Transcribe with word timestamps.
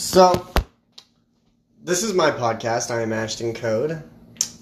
So, 0.00 0.46
this 1.84 2.02
is 2.02 2.14
my 2.14 2.30
podcast. 2.30 2.90
I 2.90 3.02
am 3.02 3.12
Ashton 3.12 3.52
Code. 3.52 4.02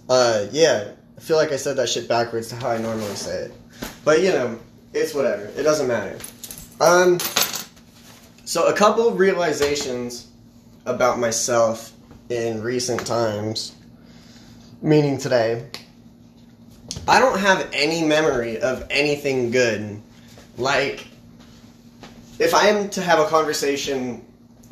Uh, 0.09 0.47
yeah, 0.51 0.91
I 1.17 1.21
feel 1.21 1.37
like 1.37 1.53
I 1.53 1.57
said 1.57 1.77
that 1.77 1.89
shit 1.89 2.09
backwards 2.09 2.49
to 2.49 2.57
how 2.57 2.71
I 2.71 2.79
normally 2.79 3.15
say 3.15 3.45
it. 3.45 3.53
But, 4.05 4.21
you 4.21 4.31
know, 4.31 4.59
it's 4.93 5.15
whatever. 5.15 5.45
It 5.57 5.63
doesn't 5.63 5.87
matter. 5.87 6.19
Um, 6.81 7.21
so 8.45 8.67
a 8.67 8.73
couple 8.73 9.13
realizations 9.13 10.27
about 10.87 11.21
myself 11.21 11.93
in 12.29 12.61
recent 12.61 13.07
times, 13.07 13.77
meaning 14.83 15.19
today. 15.19 15.71
I 17.07 17.21
don't 17.21 17.39
have 17.39 17.71
any 17.73 18.05
memory 18.05 18.61
of 18.61 18.85
anything 18.91 19.53
good. 19.53 20.03
Like, 20.59 21.07
if 22.41 22.55
I 22.55 22.67
am 22.67 22.91
to 22.91 23.01
have 23.01 23.21
a 23.21 23.27
conversation 23.27 24.25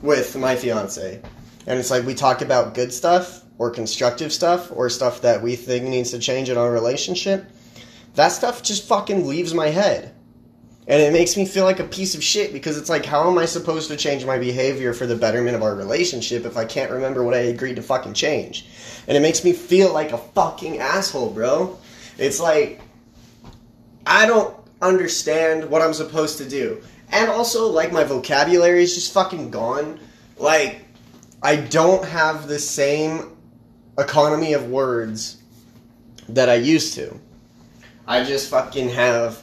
with 0.02 0.36
my 0.36 0.56
fiance, 0.56 1.20
and 1.66 1.78
it's 1.78 1.90
like 1.90 2.04
we 2.04 2.14
talk 2.14 2.42
about 2.42 2.74
good 2.74 2.92
stuff 2.92 3.42
or 3.58 3.70
constructive 3.70 4.32
stuff 4.32 4.70
or 4.72 4.90
stuff 4.90 5.22
that 5.22 5.42
we 5.42 5.56
think 5.56 5.84
needs 5.84 6.10
to 6.10 6.18
change 6.18 6.50
in 6.50 6.58
our 6.58 6.70
relationship, 6.70 7.46
that 8.14 8.28
stuff 8.28 8.62
just 8.62 8.86
fucking 8.86 9.26
leaves 9.26 9.54
my 9.54 9.68
head. 9.68 10.12
And 10.88 11.02
it 11.02 11.12
makes 11.12 11.36
me 11.36 11.46
feel 11.46 11.64
like 11.64 11.80
a 11.80 11.84
piece 11.84 12.14
of 12.14 12.22
shit 12.22 12.52
because 12.52 12.78
it's 12.78 12.88
like, 12.88 13.04
how 13.04 13.28
am 13.28 13.38
I 13.38 13.44
supposed 13.44 13.90
to 13.90 13.96
change 13.96 14.24
my 14.24 14.38
behavior 14.38 14.94
for 14.94 15.04
the 15.04 15.16
betterment 15.16 15.56
of 15.56 15.62
our 15.62 15.74
relationship 15.74 16.44
if 16.44 16.56
I 16.56 16.64
can't 16.64 16.92
remember 16.92 17.24
what 17.24 17.34
I 17.34 17.38
agreed 17.38 17.76
to 17.76 17.82
fucking 17.82 18.14
change? 18.14 18.66
And 19.08 19.16
it 19.16 19.20
makes 19.20 19.42
me 19.42 19.52
feel 19.52 19.92
like 19.92 20.12
a 20.12 20.18
fucking 20.18 20.78
asshole, 20.78 21.30
bro. 21.30 21.76
It's 22.18 22.38
like, 22.38 22.80
I 24.06 24.26
don't 24.26 24.56
understand 24.80 25.68
what 25.68 25.82
I'm 25.82 25.94
supposed 25.94 26.38
to 26.38 26.48
do. 26.48 26.80
And 27.12 27.30
also, 27.30 27.68
like, 27.68 27.92
my 27.92 28.04
vocabulary 28.04 28.82
is 28.82 28.94
just 28.94 29.12
fucking 29.12 29.50
gone. 29.50 30.00
Like, 30.38 30.84
I 31.42 31.56
don't 31.56 32.04
have 32.04 32.48
the 32.48 32.58
same 32.58 33.36
economy 33.98 34.52
of 34.52 34.68
words 34.68 35.38
that 36.28 36.48
I 36.48 36.54
used 36.56 36.94
to. 36.94 37.18
I 38.06 38.24
just 38.24 38.50
fucking 38.50 38.90
have 38.90 39.42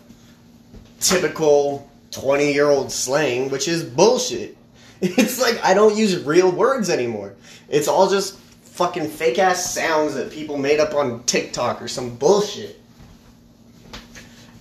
typical 1.00 1.90
20 2.12 2.54
year 2.54 2.70
old 2.70 2.92
slang, 2.92 3.50
which 3.50 3.68
is 3.68 3.84
bullshit. 3.84 4.58
It's 5.06 5.42
like 5.42 5.62
I 5.66 5.74
don't 5.74 5.98
use 5.98 6.24
real 6.24 6.50
words 6.50 6.90
anymore. 6.90 7.36
It's 7.68 7.90
all 7.90 8.10
just 8.10 8.40
fucking 8.74 9.10
fake 9.10 9.38
ass 9.38 9.74
sounds 9.74 10.14
that 10.16 10.32
people 10.32 10.58
made 10.58 10.80
up 10.80 10.94
on 10.94 11.24
TikTok 11.26 11.82
or 11.82 11.90
some 11.90 12.16
bullshit. 12.16 12.80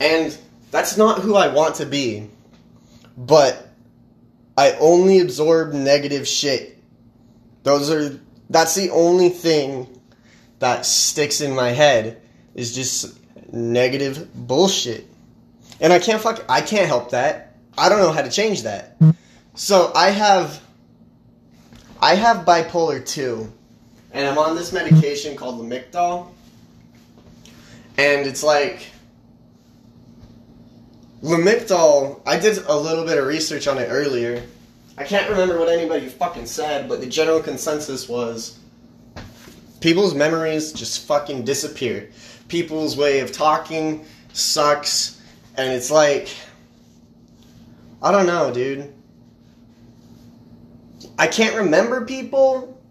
And 0.00 0.36
that's 0.72 0.96
not 0.96 1.20
who 1.20 1.36
I 1.36 1.46
want 1.46 1.76
to 1.76 1.86
be. 1.86 2.28
But 3.16 3.68
I 4.56 4.72
only 4.72 5.20
absorb 5.20 5.72
negative 5.72 6.26
shit. 6.26 6.78
Those 7.62 7.90
are 7.90 8.20
that's 8.50 8.74
the 8.74 8.90
only 8.90 9.28
thing 9.28 9.88
that 10.58 10.84
sticks 10.84 11.40
in 11.40 11.54
my 11.54 11.70
head 11.70 12.20
is 12.54 12.74
just 12.74 13.18
negative 13.52 14.28
bullshit. 14.34 15.06
And 15.80 15.92
I 15.92 15.98
can't 15.98 16.20
fuck 16.20 16.44
I 16.48 16.60
can't 16.60 16.86
help 16.86 17.10
that. 17.10 17.56
I 17.76 17.88
don't 17.88 17.98
know 17.98 18.12
how 18.12 18.22
to 18.22 18.30
change 18.30 18.62
that. 18.62 18.96
So 19.54 19.92
I 19.94 20.10
have 20.10 20.60
I 22.00 22.14
have 22.14 22.44
bipolar 22.44 23.04
2 23.04 23.52
and 24.12 24.28
I'm 24.28 24.38
on 24.38 24.54
this 24.54 24.72
medication 24.72 25.36
called 25.36 25.60
Lamictal. 25.60 26.28
And 27.96 28.26
it's 28.26 28.42
like 28.42 28.91
Lamictal, 31.22 32.20
I 32.26 32.36
did 32.36 32.58
a 32.66 32.76
little 32.76 33.04
bit 33.04 33.16
of 33.16 33.26
research 33.26 33.68
on 33.68 33.78
it 33.78 33.86
earlier. 33.86 34.42
I 34.98 35.04
can't 35.04 35.30
remember 35.30 35.56
what 35.56 35.68
anybody 35.68 36.08
fucking 36.08 36.46
said, 36.46 36.88
but 36.88 37.00
the 37.00 37.06
general 37.06 37.40
consensus 37.40 38.08
was 38.08 38.58
people's 39.80 40.14
memories 40.14 40.72
just 40.72 41.06
fucking 41.06 41.44
disappear. 41.44 42.10
People's 42.48 42.96
way 42.96 43.20
of 43.20 43.30
talking 43.30 44.04
sucks, 44.32 45.22
and 45.56 45.72
it's 45.72 45.92
like, 45.92 46.28
I 48.02 48.10
don't 48.10 48.26
know, 48.26 48.52
dude. 48.52 48.92
I 51.18 51.28
can't 51.28 51.54
remember 51.54 52.04
people. 52.04 52.82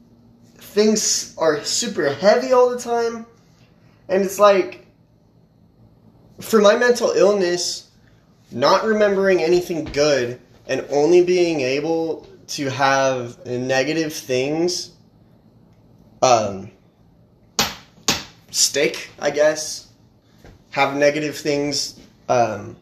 Things 0.56 1.35
are 1.38 1.61
super 1.66 2.13
heavy 2.13 2.53
all 2.53 2.69
the 2.69 2.79
time. 2.79 3.25
And 4.07 4.23
it's 4.23 4.39
like, 4.39 4.85
for 6.39 6.61
my 6.61 6.77
mental 6.77 7.11
illness, 7.11 7.91
not 8.51 8.84
remembering 8.84 9.41
anything 9.41 9.85
good 9.85 10.39
and 10.67 10.85
only 10.89 11.23
being 11.23 11.62
able 11.62 12.28
to 12.47 12.69
have 12.69 13.45
negative 13.45 14.13
things 14.13 14.91
um, 16.22 16.72
stick, 18.51 19.09
I 19.19 19.31
guess. 19.31 19.88
Have 20.72 20.95
negative 20.95 21.38
things. 21.38 22.00
Um, 22.29 22.78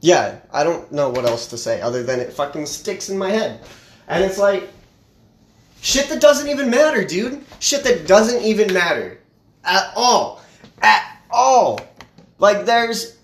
yeah, 0.00 0.40
I 0.52 0.64
don't 0.64 0.90
know 0.92 1.08
what 1.08 1.24
else 1.24 1.46
to 1.48 1.56
say 1.56 1.80
other 1.80 2.02
than 2.02 2.20
it 2.20 2.32
fucking 2.32 2.66
sticks 2.66 3.08
in 3.08 3.16
my 3.16 3.30
head. 3.30 3.60
And 4.06 4.22
it's 4.22 4.38
like, 4.38 4.68
shit 5.80 6.08
that 6.10 6.20
doesn't 6.20 6.48
even 6.48 6.68
matter, 6.68 7.04
dude. 7.04 7.42
Shit 7.58 7.84
that 7.84 8.06
doesn't 8.06 8.42
even 8.42 8.72
matter. 8.72 9.18
At 9.64 9.92
all. 9.96 10.42
At 10.82 11.20
all. 11.30 11.80
Like 12.38 12.66
there's 12.66 13.18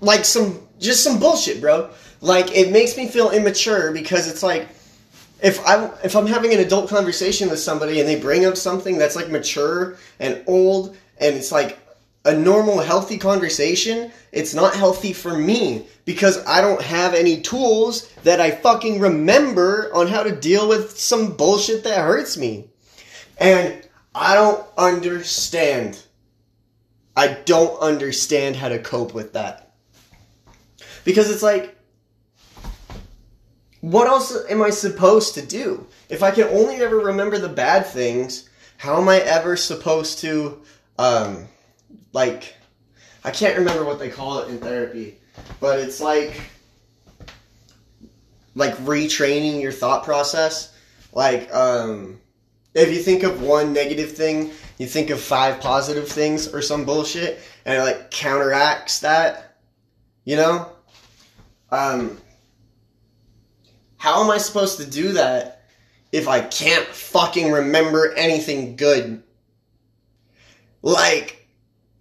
like 0.00 0.24
some 0.24 0.60
just 0.78 1.02
some 1.02 1.18
bullshit, 1.18 1.60
bro. 1.60 1.90
Like 2.20 2.56
it 2.56 2.72
makes 2.72 2.96
me 2.96 3.08
feel 3.08 3.30
immature 3.30 3.92
because 3.92 4.28
it's 4.28 4.42
like 4.42 4.68
if 5.42 5.64
I 5.66 5.90
if 6.02 6.16
I'm 6.16 6.26
having 6.26 6.52
an 6.52 6.60
adult 6.60 6.88
conversation 6.88 7.50
with 7.50 7.58
somebody 7.58 8.00
and 8.00 8.08
they 8.08 8.18
bring 8.18 8.44
up 8.46 8.56
something 8.56 8.98
that's 8.98 9.16
like 9.16 9.28
mature 9.28 9.96
and 10.20 10.42
old 10.46 10.96
and 11.18 11.36
it's 11.36 11.52
like 11.52 11.78
a 12.24 12.34
normal 12.34 12.78
healthy 12.78 13.18
conversation, 13.18 14.10
it's 14.32 14.54
not 14.54 14.74
healthy 14.74 15.12
for 15.12 15.36
me 15.36 15.86
because 16.06 16.44
I 16.46 16.60
don't 16.62 16.80
have 16.80 17.12
any 17.12 17.42
tools 17.42 18.10
that 18.22 18.40
I 18.40 18.50
fucking 18.50 19.00
remember 19.00 19.90
on 19.94 20.06
how 20.06 20.22
to 20.22 20.34
deal 20.34 20.66
with 20.66 20.98
some 20.98 21.36
bullshit 21.36 21.84
that 21.84 21.98
hurts 21.98 22.38
me. 22.38 22.68
And 23.36 23.86
I 24.14 24.34
don't 24.34 24.64
understand 24.78 26.02
I 27.16 27.28
don't 27.44 27.78
understand 27.80 28.56
how 28.56 28.68
to 28.68 28.78
cope 28.78 29.14
with 29.14 29.34
that. 29.34 29.72
Because 31.04 31.30
it's 31.30 31.42
like, 31.42 31.76
what 33.80 34.06
else 34.06 34.34
am 34.48 34.62
I 34.62 34.70
supposed 34.70 35.34
to 35.34 35.44
do? 35.44 35.86
If 36.08 36.22
I 36.22 36.30
can 36.30 36.44
only 36.48 36.76
ever 36.76 36.98
remember 36.98 37.38
the 37.38 37.48
bad 37.48 37.86
things, 37.86 38.48
how 38.78 39.00
am 39.00 39.08
I 39.08 39.20
ever 39.20 39.56
supposed 39.56 40.18
to, 40.20 40.62
um, 40.98 41.46
like, 42.12 42.54
I 43.22 43.30
can't 43.30 43.58
remember 43.58 43.84
what 43.84 43.98
they 43.98 44.10
call 44.10 44.38
it 44.40 44.48
in 44.48 44.58
therapy, 44.58 45.18
but 45.60 45.78
it's 45.78 46.00
like, 46.00 46.40
like 48.54 48.74
retraining 48.78 49.60
your 49.60 49.72
thought 49.72 50.04
process. 50.04 50.74
Like, 51.12 51.52
um, 51.54 52.20
if 52.74 52.92
you 52.92 53.00
think 53.00 53.22
of 53.22 53.40
one 53.40 53.72
negative 53.72 54.12
thing, 54.12 54.50
you 54.78 54.86
think 54.86 55.10
of 55.10 55.20
five 55.20 55.60
positive 55.60 56.08
things 56.08 56.52
or 56.52 56.60
some 56.60 56.84
bullshit, 56.84 57.40
and 57.64 57.78
it 57.78 57.82
like 57.82 58.10
counteracts 58.10 59.00
that. 59.00 59.56
You 60.24 60.36
know? 60.36 60.72
Um, 61.70 62.18
how 63.96 64.22
am 64.22 64.30
I 64.30 64.38
supposed 64.38 64.78
to 64.78 64.86
do 64.86 65.12
that 65.12 65.62
if 66.12 66.28
I 66.28 66.40
can't 66.40 66.86
fucking 66.86 67.50
remember 67.50 68.12
anything 68.14 68.76
good? 68.76 69.22
Like, 70.82 71.48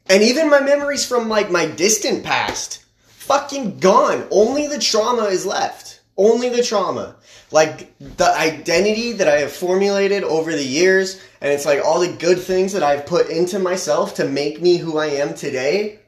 and 0.07 0.21
even 0.23 0.49
my 0.49 0.59
memories 0.59 1.05
from 1.05 1.29
like 1.29 1.49
my 1.49 1.65
distant 1.65 2.23
past, 2.23 2.83
fucking 3.07 3.79
gone. 3.79 4.27
Only 4.31 4.67
the 4.67 4.79
trauma 4.79 5.25
is 5.25 5.45
left. 5.45 6.01
Only 6.17 6.49
the 6.49 6.63
trauma. 6.63 7.15
Like 7.53 7.95
the 7.99 8.35
identity 8.35 9.13
that 9.13 9.27
I 9.27 9.41
have 9.41 9.51
formulated 9.51 10.23
over 10.23 10.51
the 10.51 10.65
years, 10.65 11.21
and 11.39 11.53
it's 11.53 11.67
like 11.67 11.85
all 11.85 11.99
the 11.99 12.11
good 12.11 12.39
things 12.39 12.73
that 12.73 12.81
I've 12.81 13.05
put 13.05 13.29
into 13.29 13.59
myself 13.59 14.15
to 14.15 14.27
make 14.27 14.59
me 14.59 14.77
who 14.77 14.97
I 14.97 15.05
am 15.05 15.35
today. 15.35 15.99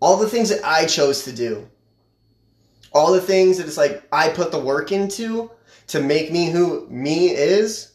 All 0.00 0.16
the 0.16 0.30
things 0.30 0.48
that 0.48 0.64
I 0.64 0.86
chose 0.86 1.24
to 1.24 1.32
do. 1.32 1.68
All 2.94 3.12
the 3.12 3.20
things 3.20 3.58
that 3.58 3.66
it's 3.66 3.76
like 3.76 4.02
I 4.10 4.30
put 4.30 4.50
the 4.50 4.58
work 4.58 4.92
into 4.92 5.50
to 5.88 6.00
make 6.00 6.32
me 6.32 6.50
who 6.50 6.86
me 6.88 7.28
is. 7.28 7.92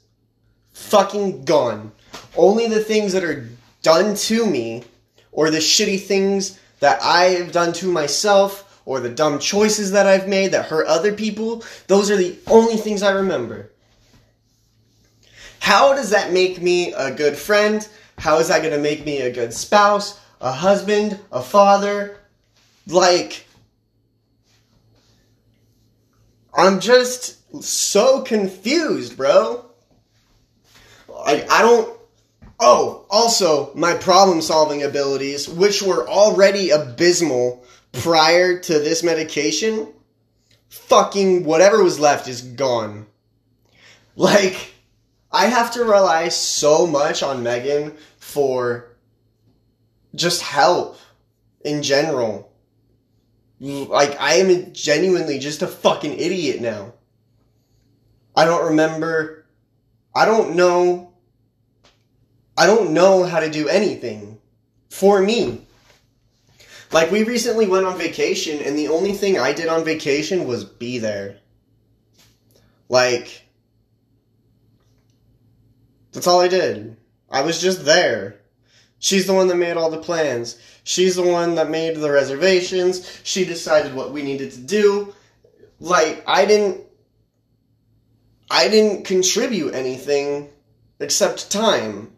Fucking 0.74 1.46
gone. 1.46 1.92
Only 2.36 2.68
the 2.68 2.84
things 2.84 3.12
that 3.14 3.24
are 3.24 3.50
done 3.82 4.14
to 4.14 4.46
me, 4.46 4.84
or 5.32 5.50
the 5.50 5.58
shitty 5.58 6.02
things 6.02 6.60
that 6.80 7.02
I've 7.02 7.52
done 7.52 7.74
to 7.74 7.92
myself, 7.92 8.67
or 8.88 9.02
the 9.02 9.10
dumb 9.10 9.38
choices 9.38 9.92
that 9.92 10.08
I've 10.08 10.30
made 10.30 10.54
that 10.54 10.68
hurt 10.68 10.88
other 10.88 11.12
people, 11.12 11.62
those 11.88 12.10
are 12.10 12.16
the 12.16 12.38
only 12.48 12.78
things 12.78 13.04
I 13.04 13.12
remember. 13.12 13.70
How 15.60 15.94
does 15.94 16.12
that 16.12 16.32
make 16.32 16.62
me 16.62 16.94
a 16.94 17.14
good 17.14 17.36
friend? 17.36 17.86
How 18.18 18.40
is 18.40 18.48
that 18.48 18.62
going 18.62 18.74
to 18.74 18.80
make 18.80 19.06
me 19.06 19.20
a 19.20 19.30
good 19.30 19.54
spouse, 19.54 20.18
a 20.40 20.54
husband, 20.54 21.20
a 21.34 21.42
father? 21.42 22.18
Like, 22.88 23.46
I'm 26.58 26.80
just 26.80 27.62
so 27.62 28.22
confused, 28.22 29.18
bro. 29.18 29.66
Like, 31.10 31.52
I 31.52 31.62
don't. 31.62 31.94
Oh, 32.58 33.06
also, 33.10 33.74
my 33.76 33.96
problem 33.96 34.42
solving 34.42 34.82
abilities, 34.82 35.50
which 35.50 35.82
were 35.82 36.08
already 36.08 36.70
abysmal 36.70 37.66
prior 37.98 38.60
to 38.60 38.74
this 38.80 39.04
medication, 39.04 39.94
fucking 40.70 41.44
whatever 41.44 41.84
was 41.84 42.00
left 42.00 42.28
is 42.28 42.42
gone. 42.42 43.08
Like, 44.16 44.74
I 45.32 45.46
have 45.46 45.72
to 45.74 45.84
rely 45.84 46.30
so 46.30 46.88
much 46.88 47.22
on 47.22 47.44
Megan 47.44 47.96
for 48.18 48.90
just 50.16 50.42
help 50.42 50.98
in 51.64 51.84
general. 51.84 52.52
Like, 53.60 54.20
I 54.20 54.36
am 54.36 54.74
genuinely 54.74 55.40
just 55.40 55.62
a 55.62 55.68
fucking 55.68 56.14
idiot 56.14 56.62
now. 56.62 56.94
I 58.36 58.46
don't 58.46 58.68
remember. 58.68 59.46
I 60.16 60.26
don't 60.26 60.56
know. 60.56 61.14
I 62.58 62.66
don't 62.66 62.94
know 62.94 63.24
how 63.24 63.40
to 63.40 63.50
do 63.50 63.68
anything 63.68 64.40
for 64.90 65.22
me. 65.22 65.67
Like, 66.92 67.12
we 67.12 67.24
recently 67.24 67.68
went 67.68 67.86
on 67.86 67.98
vacation, 67.98 68.62
and 68.62 68.78
the 68.78 68.88
only 68.88 69.14
thing 69.14 69.38
I 69.38 69.54
did 69.54 69.68
on 69.68 69.84
vacation 69.84 70.48
was 70.48 70.64
be 70.64 71.00
there. 71.00 71.38
Like, 72.90 73.44
that's 76.14 76.28
all 76.28 76.40
I 76.40 76.48
did. 76.48 76.98
I 77.30 77.42
was 77.42 77.62
just 77.62 77.86
there. 77.86 78.40
She's 79.00 79.28
the 79.28 79.34
one 79.34 79.48
that 79.50 79.56
made 79.56 79.78
all 79.78 79.92
the 79.92 80.00
plans. 80.00 80.58
She's 80.84 81.16
the 81.16 81.24
one 81.24 81.56
that 81.56 81.70
made 81.70 81.98
the 81.98 82.12
reservations. 82.12 83.20
She 83.24 83.46
decided 83.46 83.94
what 83.94 84.12
we 84.12 84.24
needed 84.24 84.52
to 84.54 84.60
do. 84.60 85.14
Like, 85.80 86.24
I 86.26 86.46
didn't. 86.46 86.84
I 88.50 88.70
didn't 88.70 89.04
contribute 89.04 89.76
anything 89.76 90.50
except 91.02 91.52
time. 91.52 92.14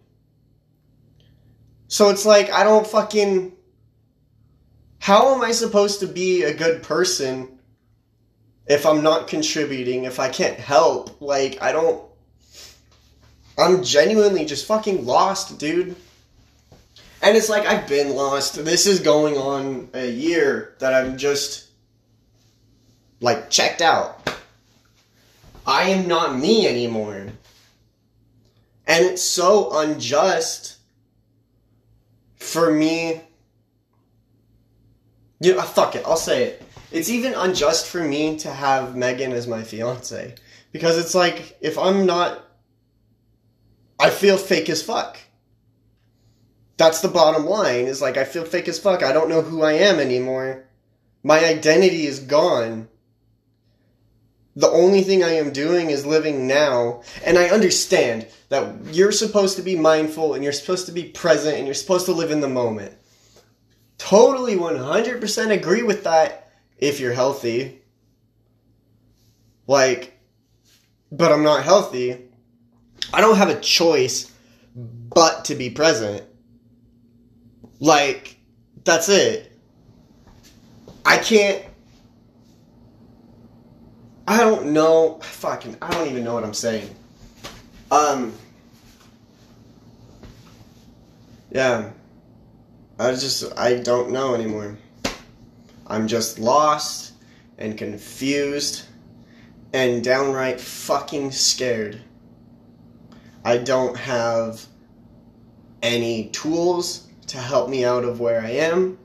So 1.87 2.09
it's 2.09 2.25
like, 2.25 2.51
I 2.51 2.63
don't 2.63 2.85
fucking. 2.85 3.53
How 4.99 5.33
am 5.33 5.41
I 5.41 5.51
supposed 5.51 6.01
to 6.01 6.07
be 6.07 6.43
a 6.43 6.53
good 6.53 6.83
person 6.83 7.59
if 8.67 8.85
I'm 8.85 9.01
not 9.01 9.27
contributing, 9.27 10.03
if 10.03 10.19
I 10.19 10.29
can't 10.29 10.59
help? 10.59 11.21
Like, 11.21 11.61
I 11.61 11.71
don't. 11.71 12.03
I'm 13.57 13.83
genuinely 13.83 14.45
just 14.45 14.67
fucking 14.67 15.05
lost, 15.05 15.57
dude. 15.59 15.95
And 17.21 17.35
it's 17.35 17.49
like 17.49 17.65
I've 17.65 17.87
been 17.87 18.15
lost. 18.15 18.63
This 18.63 18.85
is 18.85 18.99
going 18.99 19.35
on 19.37 19.89
a 19.93 20.09
year 20.09 20.75
that 20.79 20.93
I'm 20.93 21.17
just 21.17 21.69
like 23.19 23.49
checked 23.49 23.81
out. 23.81 24.29
I 25.65 25.89
am 25.89 26.07
not 26.07 26.37
me 26.37 26.67
anymore. 26.67 27.27
And 28.87 29.05
it's 29.05 29.21
so 29.21 29.77
unjust 29.77 30.77
for 32.37 32.71
me. 32.71 33.21
You 35.39 35.55
know, 35.55 35.61
fuck 35.61 35.95
it, 35.95 36.03
I'll 36.05 36.17
say 36.17 36.43
it. 36.43 36.63
It's 36.91 37.09
even 37.09 37.33
unjust 37.33 37.87
for 37.87 38.03
me 38.03 38.37
to 38.39 38.51
have 38.51 38.95
Megan 38.95 39.31
as 39.31 39.47
my 39.47 39.63
fiance. 39.63 40.35
Because 40.71 40.97
it's 40.97 41.15
like, 41.15 41.57
if 41.61 41.77
I'm 41.77 42.05
not. 42.05 42.45
I 44.01 44.09
feel 44.09 44.37
fake 44.37 44.69
as 44.69 44.81
fuck 44.81 45.17
that's 46.79 47.01
the 47.01 47.09
bottom 47.09 47.45
line 47.45 47.85
is 47.85 48.01
like 48.01 48.15
I 48.15 48.23
feel 48.23 48.45
fake 48.45 48.69
as 48.69 48.79
fuck. 48.79 49.03
I 49.03 49.11
don't 49.11 49.29
know 49.29 49.41
who 49.41 49.61
I 49.61 49.73
am 49.73 49.99
anymore. 49.99 50.63
My 51.21 51.43
identity 51.43 52.07
is 52.07 52.21
gone. 52.21 52.87
The 54.55 54.69
only 54.69 55.01
thing 55.01 55.21
I 55.21 55.33
am 55.33 55.51
doing 55.51 55.89
is 55.89 56.05
living 56.05 56.47
now. 56.47 57.03
And 57.25 57.37
I 57.37 57.49
understand 57.49 58.27
that 58.47 58.73
you're 58.93 59.11
supposed 59.11 59.57
to 59.57 59.61
be 59.61 59.75
mindful 59.75 60.33
and 60.33 60.43
you're 60.43 60.53
supposed 60.53 60.85
to 60.85 60.93
be 60.93 61.03
present 61.03 61.57
and 61.57 61.65
you're 61.65 61.75
supposed 61.75 62.05
to 62.05 62.13
live 62.13 62.31
in 62.31 62.39
the 62.39 62.47
moment. 62.47 62.93
Totally 64.09 64.55
100% 64.55 65.51
agree 65.51 65.83
with 65.83 66.05
that 66.05 66.51
if 66.79 66.99
you're 66.99 67.13
healthy. 67.13 67.79
Like, 69.67 70.19
but 71.11 71.31
I'm 71.31 71.43
not 71.43 71.63
healthy. 71.63 72.17
I 73.13 73.21
don't 73.21 73.37
have 73.37 73.49
a 73.49 73.59
choice 73.59 74.31
but 74.73 75.45
to 75.45 75.53
be 75.53 75.69
present. 75.69 76.23
Like, 77.79 78.37
that's 78.83 79.09
it. 79.09 79.55
I 81.05 81.17
can't. 81.17 81.63
I 84.27 84.39
don't 84.39 84.73
know. 84.73 85.19
Fucking, 85.21 85.77
I 85.83 85.91
don't 85.91 86.09
even 86.09 86.23
know 86.23 86.33
what 86.33 86.43
I'm 86.43 86.55
saying. 86.55 86.89
Um. 87.91 88.33
Yeah. 91.51 91.91
I 92.99 93.11
just, 93.11 93.57
I 93.57 93.75
don't 93.75 94.11
know 94.11 94.35
anymore. 94.35 94.77
I'm 95.87 96.09
just 96.09 96.37
lost 96.37 97.13
and 97.57 97.77
confused 97.77 98.83
and 99.71 100.03
downright 100.03 100.59
fucking 100.59 101.31
scared. 101.31 102.01
I 103.45 103.57
don't 103.57 103.95
have 103.95 104.65
any 105.81 106.27
tools 106.27 107.07
to 107.27 107.37
help 107.37 107.69
me 107.69 107.85
out 107.85 108.03
of 108.03 108.19
where 108.19 108.41
I 108.41 108.49
am. 108.49 108.97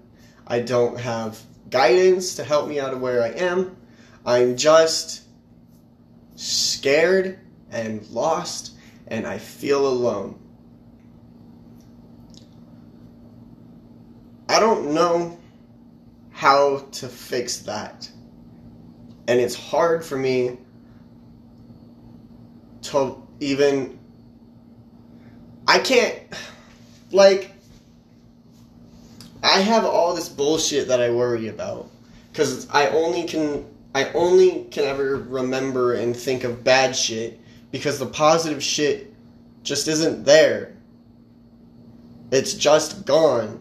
I 0.44 0.58
don't 0.58 0.98
have 0.98 1.40
guidance 1.70 2.34
to 2.34 2.44
help 2.44 2.68
me 2.68 2.80
out 2.80 2.94
of 2.94 3.00
where 3.00 3.22
I 3.22 3.28
am. 3.28 3.76
I'm 4.26 4.56
just 4.56 5.22
scared 6.34 7.38
and 7.70 8.04
lost, 8.08 8.72
and 9.06 9.24
I 9.24 9.38
feel 9.38 9.86
alone. 9.86 10.43
I 14.54 14.60
don't 14.60 14.94
know 14.94 15.36
how 16.30 16.86
to 16.92 17.08
fix 17.08 17.58
that. 17.58 18.08
And 19.26 19.40
it's 19.40 19.56
hard 19.56 20.04
for 20.04 20.16
me 20.16 20.58
to 22.82 23.20
even. 23.40 23.98
I 25.66 25.80
can't. 25.80 26.20
Like, 27.10 27.50
I 29.42 29.58
have 29.58 29.84
all 29.84 30.14
this 30.14 30.28
bullshit 30.28 30.86
that 30.86 31.00
I 31.00 31.10
worry 31.10 31.48
about 31.48 31.90
because 32.30 32.70
I 32.70 32.90
only 32.90 33.24
can 33.24 33.64
I 33.92 34.10
only 34.12 34.68
can 34.70 34.84
ever 34.84 35.16
remember 35.16 35.94
and 35.94 36.16
think 36.16 36.44
of 36.44 36.62
bad 36.62 36.94
shit 36.94 37.40
because 37.72 37.98
the 37.98 38.06
positive 38.06 38.62
shit 38.62 39.12
just 39.64 39.88
isn't 39.88 40.22
there. 40.22 40.76
It's 42.30 42.54
just 42.54 43.04
gone. 43.04 43.60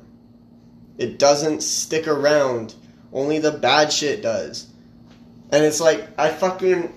It 0.97 1.19
doesn't 1.19 1.61
stick 1.61 2.07
around. 2.07 2.75
Only 3.11 3.39
the 3.39 3.51
bad 3.51 3.91
shit 3.91 4.21
does. 4.21 4.67
And 5.51 5.63
it's 5.63 5.79
like 5.79 6.07
I 6.17 6.29
fucking 6.29 6.93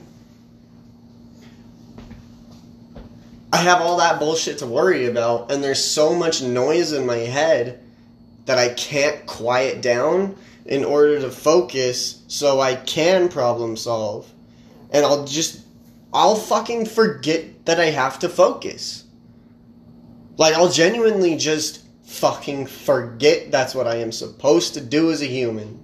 I 3.53 3.59
have 3.59 3.81
all 3.81 3.99
that 3.99 4.19
bullshit 4.19 4.59
to 4.59 4.67
worry 4.67 5.07
about 5.07 5.51
and 5.51 5.63
there's 5.63 5.83
so 5.83 6.15
much 6.15 6.43
noise 6.43 6.93
in 6.93 7.07
my 7.07 7.17
head 7.17 7.81
that 8.47 8.59
I 8.59 8.71
can't 8.71 9.27
quiet 9.27 9.83
down 9.83 10.37
in 10.65 10.85
order 10.85 11.21
to 11.21 11.31
focus 11.31 12.23
so 12.29 12.61
I 12.61 12.75
can 12.75 13.29
problem 13.29 13.77
solve. 13.77 14.31
And 14.91 15.05
I'll 15.05 15.25
just, 15.25 15.61
I'll 16.13 16.37
fucking 16.37 16.87
forget 16.87 17.67
that 17.67 17.79
I 17.81 17.87
have 17.87 18.19
to 18.21 18.29
focus. 18.29 19.05
Like, 20.37 20.55
I'll 20.55 20.71
genuinely 20.71 21.37
just 21.37 21.83
fucking 22.07 22.67
forget 22.67 23.51
that's 23.51 23.75
what 23.75 23.87
I 23.87 23.97
am 23.97 24.13
supposed 24.13 24.75
to 24.75 24.81
do 24.81 25.11
as 25.11 25.23
a 25.23 25.27
human. 25.27 25.83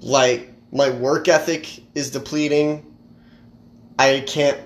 Like, 0.00 0.52
my 0.70 0.90
work 0.90 1.28
ethic 1.28 1.82
is 1.94 2.10
depleting. 2.10 2.94
I 3.98 4.22
can't, 4.26 4.60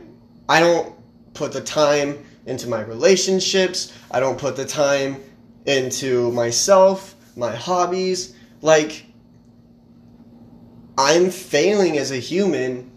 I 0.48 0.60
don't 0.60 0.94
put 1.32 1.52
the 1.52 1.60
time 1.60 2.22
into 2.44 2.68
my 2.68 2.82
relationships. 2.82 3.92
I 4.10 4.20
don't 4.20 4.38
put 4.38 4.56
the 4.56 4.66
time 4.66 5.22
into 5.64 6.32
myself, 6.32 7.14
my 7.36 7.54
hobbies. 7.54 8.34
Like, 8.60 9.06
I'm 10.98 11.30
failing 11.30 11.96
as 11.98 12.10
a 12.10 12.16
human 12.16 12.90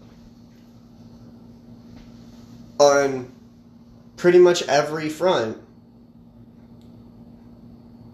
on 2.78 3.32
pretty 4.16 4.38
much 4.38 4.62
every 4.64 5.08
front. 5.08 5.58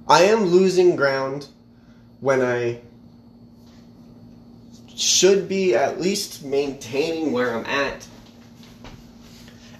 I 0.08 0.24
am 0.24 0.44
losing 0.44 0.96
ground 0.96 1.48
when 2.20 2.42
I 2.42 2.80
should 4.94 5.48
be 5.48 5.74
at 5.74 6.00
least 6.00 6.44
maintaining 6.44 7.32
where 7.32 7.54
I'm 7.54 7.66
at. 7.66 8.06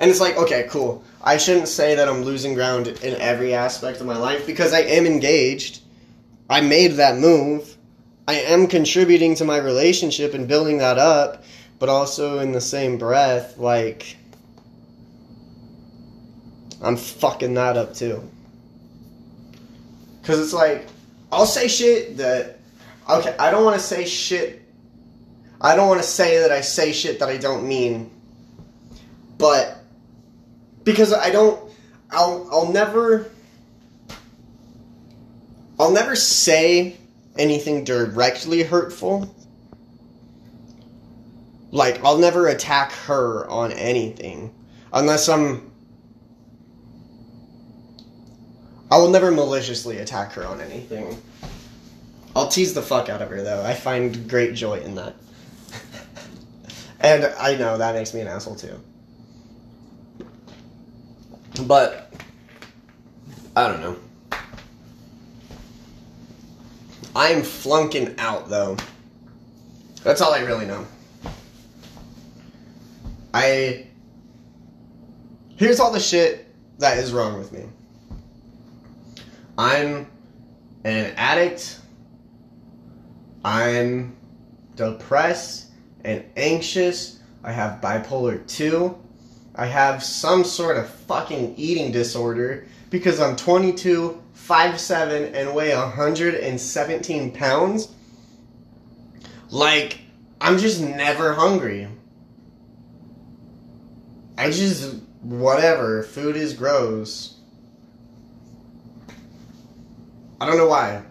And 0.01 0.11
it's 0.11 0.21
like, 0.21 0.37
okay, 0.37 0.67
cool. 0.69 1.05
I 1.23 1.37
shouldn't 1.37 1.69
say 1.69 1.95
that 1.95 2.09
I'm 2.09 2.23
losing 2.23 2.55
ground 2.55 2.89
in 2.89 3.15
every 3.21 3.55
aspect 3.55 4.01
of 4.01 4.07
my 4.07 4.17
life 4.17 4.47
because 4.47 4.73
I 4.73 4.81
am 4.81 5.07
engaged. 5.07 5.81
I 6.51 6.61
made 6.61 6.93
that 6.93 7.19
move. 7.19 7.77
I 8.27 8.35
am 8.35 8.67
contributing 8.67 9.37
to 9.37 9.45
my 9.45 9.59
relationship 9.59 10.35
and 10.35 10.49
building 10.49 10.79
that 10.79 10.99
up, 10.99 11.45
but 11.79 11.89
also 11.89 12.39
in 12.41 12.53
the 12.53 12.61
same 12.61 12.99
breath, 12.99 13.59
like 13.59 14.17
I'm 16.81 16.97
fucking 16.97 17.55
that 17.55 17.77
up 17.77 17.95
too. 17.95 18.29
Cause 20.23 20.39
it's 20.39 20.53
like 20.53 20.87
I'll 21.33 21.47
say 21.47 21.67
shit 21.67 22.19
that 22.19 22.59
okay, 23.09 23.35
I 23.39 23.51
don't 23.51 23.65
want 23.65 23.79
to 23.79 23.85
say 23.85 24.05
shit. 24.05 24.63
I 25.61 25.75
don't 25.75 25.89
want 25.89 26.01
to 26.01 26.07
say 26.07 26.39
that 26.39 26.53
I 26.53 26.61
say 26.61 26.93
shit 26.93 27.19
that 27.19 27.29
I 27.29 27.39
don't 27.39 27.67
mean. 27.67 28.11
But 29.39 29.79
because 30.85 31.13
I 31.13 31.31
don't 31.31 31.73
I'll 32.11 32.49
I'll 32.53 32.73
never 32.73 33.31
I'll 35.81 35.91
never 35.91 36.15
say 36.15 36.97
anything 37.37 37.83
directly 37.83 38.63
hurtful. 38.63 39.35
Like 41.73 42.05
I'll 42.05 42.19
never 42.19 42.47
attack 42.47 42.93
her 42.93 43.49
on 43.51 43.73
anything 43.73 44.55
unless 44.93 45.29
I'm 45.29 45.72
I 48.93 48.99
will 48.99 49.09
never 49.09 49.31
maliciously 49.31 50.01
attack 50.01 50.33
her 50.33 50.47
on 50.47 50.61
anything. 50.61 51.17
I'll 52.37 52.49
tease 52.49 52.75
the 52.75 52.83
fuck 52.83 53.09
out 53.09 53.23
of 53.23 53.31
her 53.31 53.41
though. 53.41 53.65
I 53.65 53.73
find 53.73 54.29
great 54.29 54.53
joy 54.55 54.81
in 54.81 54.97
that. 54.97 55.15
and 57.01 57.25
I 57.41 57.57
know 57.57 57.79
that 57.79 57.95
makes 57.95 58.13
me 58.13 58.21
an 58.21 58.27
asshole 58.29 58.57
too. 58.57 58.79
But 61.63 62.13
I 63.57 63.67
don't 63.67 63.81
know. 63.81 63.97
I'm 67.17 67.41
flunking 67.41 68.15
out 68.19 68.51
though. 68.51 68.77
That's 70.05 70.21
all 70.21 70.35
I 70.35 70.41
really 70.41 70.67
know. 70.67 70.87
I 73.33 73.87
Here's 75.57 75.81
all 75.81 75.93
the 75.93 75.99
shit 75.99 76.47
that 76.79 76.99
is 76.99 77.15
wrong 77.15 77.39
with 77.39 77.53
me. 77.53 77.65
I'm 79.63 80.11
an 80.83 81.15
addict. 81.17 81.79
I'm 83.45 84.17
depressed 84.75 85.71
and 86.05 86.25
anxious. 86.37 87.21
I 87.45 87.53
have 87.53 87.81
bipolar 87.81 88.45
2. 88.49 88.99
I 89.55 89.67
have 89.67 90.03
some 90.03 90.43
sort 90.43 90.79
of 90.79 90.89
fucking 90.89 91.55
eating 91.57 91.93
disorder 91.93 92.67
because 92.91 93.21
I'm 93.21 93.37
22, 93.37 94.21
5'7, 94.35 95.33
and 95.33 95.55
weigh 95.55 95.77
117 95.77 97.31
pounds. 97.31 97.89
Like, 99.51 100.01
I'm 100.41 100.59
just 100.59 100.81
never 100.81 101.35
hungry. 101.35 101.87
I 104.37 104.51
just, 104.51 104.97
whatever. 105.21 106.03
Food 106.03 106.35
is 106.35 106.53
gross. 106.53 107.32
I 110.43 110.47
don't 110.47 110.57
know 110.57 110.67
why. 110.67 111.05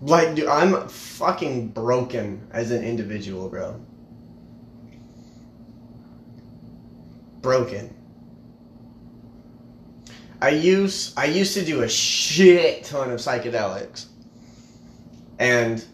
Like, 0.00 0.34
dude, 0.34 0.48
I'm 0.48 0.88
fucking 0.88 1.68
broken 1.68 2.48
as 2.50 2.72
an 2.72 2.82
individual, 2.82 3.48
bro. 3.48 3.80
Broken. 7.42 7.94
I 10.42 10.48
use 10.48 11.14
I 11.16 11.26
used 11.26 11.54
to 11.54 11.64
do 11.64 11.82
a 11.82 11.88
shit 11.88 12.82
ton 12.82 13.12
of 13.12 13.20
psychedelics. 13.20 14.06
And 15.38 15.84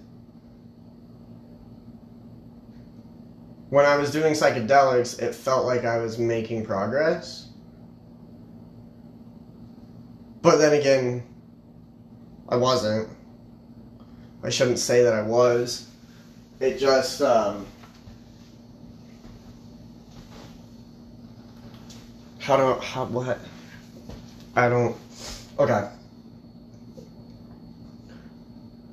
when 3.69 3.85
I 3.85 3.97
was 3.99 4.11
doing 4.11 4.33
psychedelics, 4.33 5.21
it 5.21 5.35
felt 5.35 5.67
like 5.67 5.85
I 5.85 5.99
was 5.99 6.19
making 6.19 6.65
progress. 6.65 7.51
But 10.45 10.59
then 10.59 10.75
again, 10.75 11.23
I 12.51 12.57
wasn't. 12.57 13.09
I 14.43 14.51
shouldn't 14.51 14.79
say 14.79 15.03
that 15.03 15.15
I 15.15 15.23
was. 15.23 15.89
It 16.61 16.79
just, 16.79 17.23
um, 17.23 17.65
how 22.41 22.59
do 22.59 22.79
how 22.79 23.07
what? 23.07 23.39
I 24.55 24.69
don't. 24.69 24.95
Okay. 25.59 25.89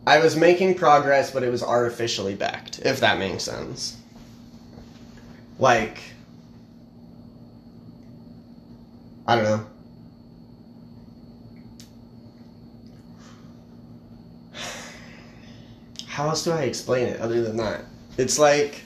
I 0.07 0.19
was 0.19 0.37
making 0.37 0.75
progress, 0.75 1.31
but 1.31 1.43
it 1.43 1.51
was 1.51 1.61
artificially 1.61 2.33
backed, 2.33 2.79
if 2.79 3.01
that 3.01 3.19
makes 3.19 3.43
sense. 3.43 3.97
Like, 5.59 5.99
I 9.27 9.35
don't 9.35 9.43
know. 9.43 9.70
How 16.21 16.29
else 16.29 16.43
do 16.43 16.51
I 16.51 16.63
explain 16.63 17.07
it 17.07 17.19
other 17.19 17.41
than 17.41 17.57
that? 17.57 17.83
It's 18.15 18.37
like 18.37 18.83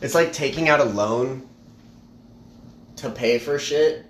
it's 0.00 0.14
like 0.14 0.32
taking 0.32 0.70
out 0.70 0.80
a 0.80 0.84
loan 0.84 1.46
to 2.96 3.10
pay 3.10 3.38
for 3.38 3.58
shit. 3.58 4.06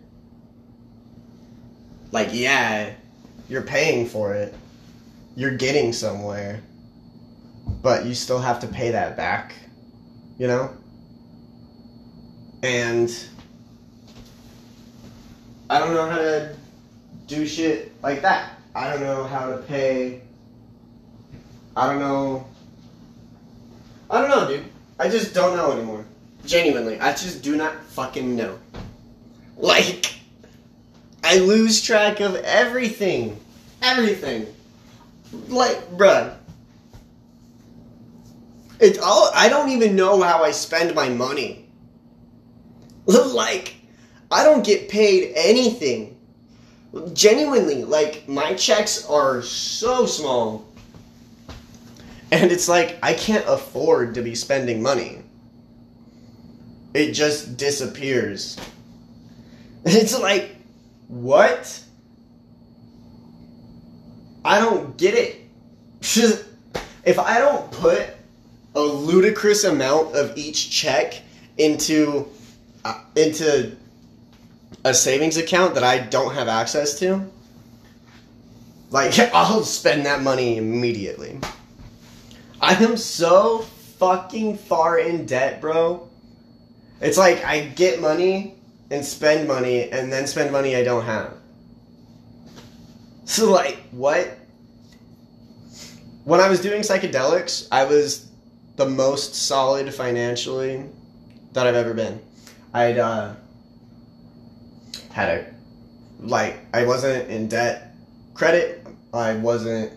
Like 2.12 2.28
yeah, 2.30 2.92
you're 3.48 3.62
paying 3.62 4.06
for 4.06 4.32
it. 4.32 4.54
You're 5.34 5.56
getting 5.56 5.92
somewhere. 5.92 6.62
But 7.82 8.06
you 8.06 8.14
still 8.14 8.38
have 8.38 8.60
to 8.60 8.68
pay 8.68 8.92
that 8.92 9.16
back, 9.16 9.54
you 10.38 10.46
know? 10.46 10.70
And 12.62 13.12
I 15.68 15.80
don't 15.80 15.94
know 15.94 16.08
how 16.08 16.16
to 16.16 16.56
do 17.28 17.46
shit 17.46 17.92
like 18.02 18.22
that. 18.22 18.54
I 18.74 18.90
don't 18.90 19.00
know 19.00 19.24
how 19.24 19.50
to 19.50 19.58
pay. 19.58 20.22
I 21.76 21.86
don't 21.86 22.00
know. 22.00 22.46
I 24.10 24.20
don't 24.20 24.30
know, 24.30 24.48
dude. 24.48 24.64
I 24.98 25.08
just 25.08 25.34
don't 25.34 25.56
know 25.56 25.70
anymore. 25.70 26.04
Genuinely, 26.44 26.98
I 26.98 27.12
just 27.12 27.42
do 27.42 27.56
not 27.56 27.84
fucking 27.84 28.34
know. 28.34 28.58
Like, 29.56 30.14
I 31.22 31.38
lose 31.38 31.82
track 31.82 32.20
of 32.20 32.34
everything. 32.36 33.38
Everything. 33.82 34.46
Like, 35.48 35.90
bruh. 35.90 36.34
It's 38.80 38.98
all. 38.98 39.30
I 39.34 39.48
don't 39.48 39.68
even 39.70 39.94
know 39.94 40.22
how 40.22 40.42
I 40.42 40.52
spend 40.52 40.94
my 40.94 41.08
money. 41.08 41.66
like, 43.06 43.74
I 44.30 44.44
don't 44.44 44.64
get 44.64 44.88
paid 44.88 45.32
anything 45.34 46.17
genuinely 47.12 47.84
like 47.84 48.28
my 48.28 48.54
checks 48.54 49.06
are 49.06 49.42
so 49.42 50.06
small. 50.06 50.66
And 52.30 52.52
it's 52.52 52.68
like 52.68 52.98
i 53.02 53.14
can't 53.14 53.44
afford 53.46 54.14
to 54.14 54.22
be 54.22 54.34
spending 54.34 54.82
money. 54.82 55.22
It 56.94 57.12
just 57.12 57.56
disappears. 57.56 58.58
It's 59.84 60.18
like 60.18 60.56
what? 61.06 61.82
I 64.44 64.58
don't 64.60 64.96
get 64.96 65.14
it. 65.14 66.44
If 67.04 67.18
i 67.18 67.38
don't 67.38 67.70
put 67.70 68.06
a 68.74 68.80
ludicrous 68.80 69.64
amount 69.64 70.14
of 70.14 70.36
each 70.36 70.70
check 70.70 71.14
into 71.56 72.28
uh, 72.84 73.00
into 73.16 73.76
a 74.84 74.94
savings 74.94 75.36
account 75.36 75.74
that 75.74 75.84
I 75.84 75.98
don't 75.98 76.34
have 76.34 76.48
access 76.48 76.98
to, 77.00 77.30
like 78.90 79.18
I'll 79.34 79.64
spend 79.64 80.06
that 80.06 80.22
money 80.22 80.56
immediately. 80.56 81.38
I 82.60 82.74
am 82.74 82.96
so 82.96 83.60
fucking 83.98 84.58
far 84.58 84.98
in 84.98 85.26
debt, 85.26 85.60
bro. 85.60 86.08
It's 87.00 87.18
like 87.18 87.44
I 87.44 87.66
get 87.66 88.00
money 88.00 88.54
and 88.90 89.04
spend 89.04 89.46
money 89.46 89.90
and 89.90 90.12
then 90.12 90.26
spend 90.26 90.50
money 90.50 90.74
I 90.74 90.82
don't 90.82 91.04
have. 91.04 91.34
So 93.24 93.50
like 93.50 93.78
what? 93.90 94.36
When 96.24 96.40
I 96.40 96.48
was 96.48 96.60
doing 96.60 96.82
psychedelics, 96.82 97.68
I 97.70 97.84
was 97.84 98.28
the 98.76 98.86
most 98.86 99.34
solid 99.34 99.92
financially 99.94 100.84
that 101.52 101.66
I've 101.66 101.74
ever 101.74 101.94
been. 101.94 102.20
I'd 102.72 102.98
uh 102.98 103.34
had 105.18 105.28
a 105.30 105.44
like 106.20 106.60
I 106.72 106.84
wasn't 106.84 107.28
in 107.28 107.48
debt 107.48 107.92
credit. 108.34 108.86
I 109.12 109.34
wasn't 109.34 109.92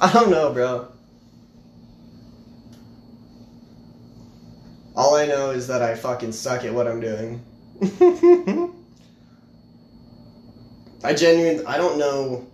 I 0.00 0.10
don't 0.10 0.30
know, 0.30 0.52
bro. 0.54 0.88
All 4.94 5.16
I 5.16 5.26
know 5.26 5.50
is 5.50 5.66
that 5.66 5.82
I 5.82 5.94
fucking 5.94 6.32
suck 6.32 6.64
at 6.64 6.72
what 6.72 6.88
I'm 6.88 7.00
doing. 7.00 7.44
I 11.04 11.12
genuinely, 11.12 11.66
I 11.66 11.76
don't 11.76 11.98
know 11.98 12.46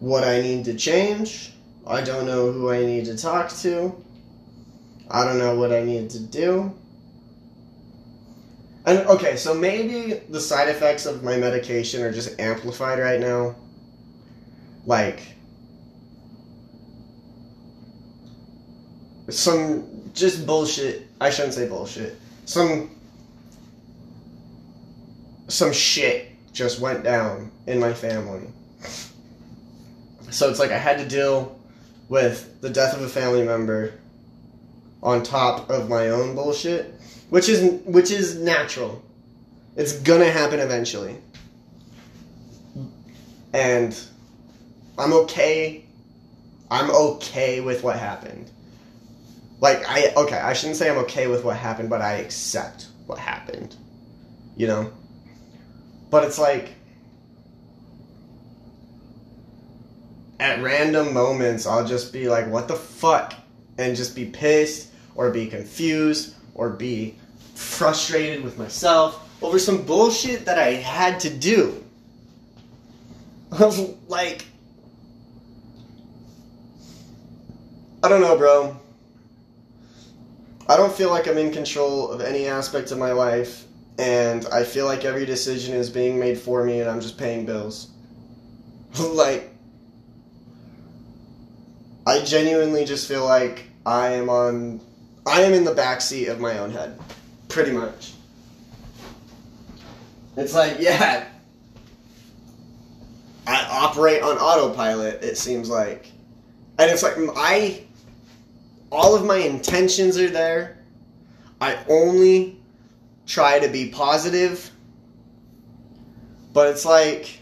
what 0.00 0.24
I 0.24 0.40
need 0.40 0.64
to 0.64 0.74
change. 0.74 1.52
I 1.86 2.02
don't 2.02 2.26
know 2.26 2.50
who 2.50 2.72
I 2.72 2.84
need 2.84 3.04
to 3.04 3.16
talk 3.16 3.50
to. 3.60 3.94
I 5.08 5.24
don't 5.24 5.38
know 5.38 5.54
what 5.54 5.72
I 5.72 5.84
need 5.84 6.10
to 6.10 6.18
do. 6.18 6.74
And 8.88 9.06
okay, 9.06 9.36
so 9.36 9.52
maybe 9.52 10.14
the 10.30 10.40
side 10.40 10.70
effects 10.70 11.04
of 11.04 11.22
my 11.22 11.36
medication 11.36 12.02
are 12.02 12.10
just 12.10 12.40
amplified 12.40 12.98
right 12.98 13.20
now. 13.20 13.54
Like 14.86 15.20
some 19.28 20.10
just 20.14 20.46
bullshit. 20.46 21.06
I 21.20 21.28
shouldn't 21.28 21.52
say 21.52 21.68
bullshit. 21.68 22.16
Some 22.46 22.90
some 25.48 25.74
shit 25.74 26.30
just 26.54 26.80
went 26.80 27.04
down 27.04 27.50
in 27.66 27.78
my 27.78 27.92
family. 27.92 28.48
So 30.30 30.48
it's 30.48 30.58
like 30.58 30.70
I 30.70 30.78
had 30.78 30.96
to 30.96 31.06
deal 31.06 31.60
with 32.08 32.62
the 32.62 32.70
death 32.70 32.96
of 32.96 33.02
a 33.02 33.08
family 33.08 33.44
member 33.44 33.92
on 35.02 35.22
top 35.22 35.68
of 35.68 35.90
my 35.90 36.08
own 36.08 36.34
bullshit, 36.34 36.94
which 37.30 37.48
is 37.48 37.82
which 37.84 38.10
is 38.10 38.36
natural. 38.36 39.02
It's 39.76 39.92
gonna 39.92 40.30
happen 40.30 40.60
eventually. 40.60 41.16
And 43.52 43.98
I'm 44.98 45.12
okay. 45.12 45.84
I'm 46.70 46.90
okay 46.90 47.60
with 47.60 47.82
what 47.82 47.98
happened. 47.98 48.50
Like 49.60 49.84
I 49.88 50.12
okay, 50.16 50.38
I 50.38 50.52
shouldn't 50.52 50.76
say 50.76 50.90
I'm 50.90 50.98
okay 50.98 51.26
with 51.26 51.44
what 51.44 51.56
happened, 51.56 51.90
but 51.90 52.00
I 52.00 52.14
accept 52.14 52.88
what 53.06 53.18
happened. 53.18 53.76
You 54.56 54.66
know? 54.66 54.92
But 56.10 56.24
it's 56.24 56.38
like 56.38 56.74
at 60.40 60.62
random 60.62 61.12
moments 61.12 61.66
I'll 61.66 61.86
just 61.86 62.12
be 62.12 62.28
like, 62.28 62.46
what 62.48 62.68
the 62.68 62.76
fuck? 62.76 63.34
And 63.76 63.94
just 63.94 64.16
be 64.16 64.24
pissed 64.24 64.90
or 65.14 65.30
be 65.30 65.46
confused 65.46 66.34
or 66.58 66.68
be 66.68 67.14
frustrated 67.54 68.44
with 68.44 68.58
myself 68.58 69.26
over 69.40 69.58
some 69.58 69.82
bullshit 69.82 70.44
that 70.44 70.58
I 70.58 70.72
had 70.74 71.20
to 71.20 71.30
do. 71.30 71.82
like 74.08 74.44
I 78.02 78.08
don't 78.08 78.20
know, 78.20 78.36
bro. 78.36 78.76
I 80.68 80.76
don't 80.76 80.92
feel 80.92 81.10
like 81.10 81.26
I'm 81.26 81.38
in 81.38 81.50
control 81.50 82.10
of 82.10 82.20
any 82.20 82.46
aspect 82.46 82.92
of 82.92 82.98
my 82.98 83.12
life, 83.12 83.64
and 83.98 84.46
I 84.52 84.62
feel 84.62 84.84
like 84.84 85.04
every 85.04 85.26
decision 85.26 85.74
is 85.74 85.90
being 85.90 86.18
made 86.18 86.38
for 86.38 86.62
me, 86.62 86.80
and 86.80 86.88
I'm 86.88 87.00
just 87.00 87.18
paying 87.18 87.44
bills. 87.44 87.88
like, 89.00 89.50
I 92.06 92.20
genuinely 92.20 92.84
just 92.84 93.08
feel 93.08 93.24
like 93.24 93.64
I 93.84 94.10
am 94.10 94.28
on. 94.28 94.80
I 95.28 95.42
am 95.42 95.52
in 95.52 95.64
the 95.64 95.74
backseat 95.74 96.30
of 96.30 96.40
my 96.40 96.58
own 96.58 96.70
head. 96.70 96.98
Pretty 97.48 97.72
much. 97.72 98.14
It's 100.36 100.54
like, 100.54 100.76
yeah. 100.80 101.26
I 103.46 103.66
operate 103.70 104.22
on 104.22 104.38
autopilot, 104.38 105.22
it 105.22 105.36
seems 105.36 105.68
like. 105.68 106.10
And 106.78 106.90
it's 106.90 107.02
like, 107.02 107.16
I 107.36 107.84
all 108.90 109.14
of 109.14 109.24
my 109.24 109.36
intentions 109.36 110.18
are 110.18 110.30
there. 110.30 110.78
I 111.60 111.78
only 111.88 112.58
try 113.26 113.58
to 113.58 113.68
be 113.68 113.90
positive. 113.90 114.70
But 116.52 116.68
it's 116.68 116.84
like 116.84 117.38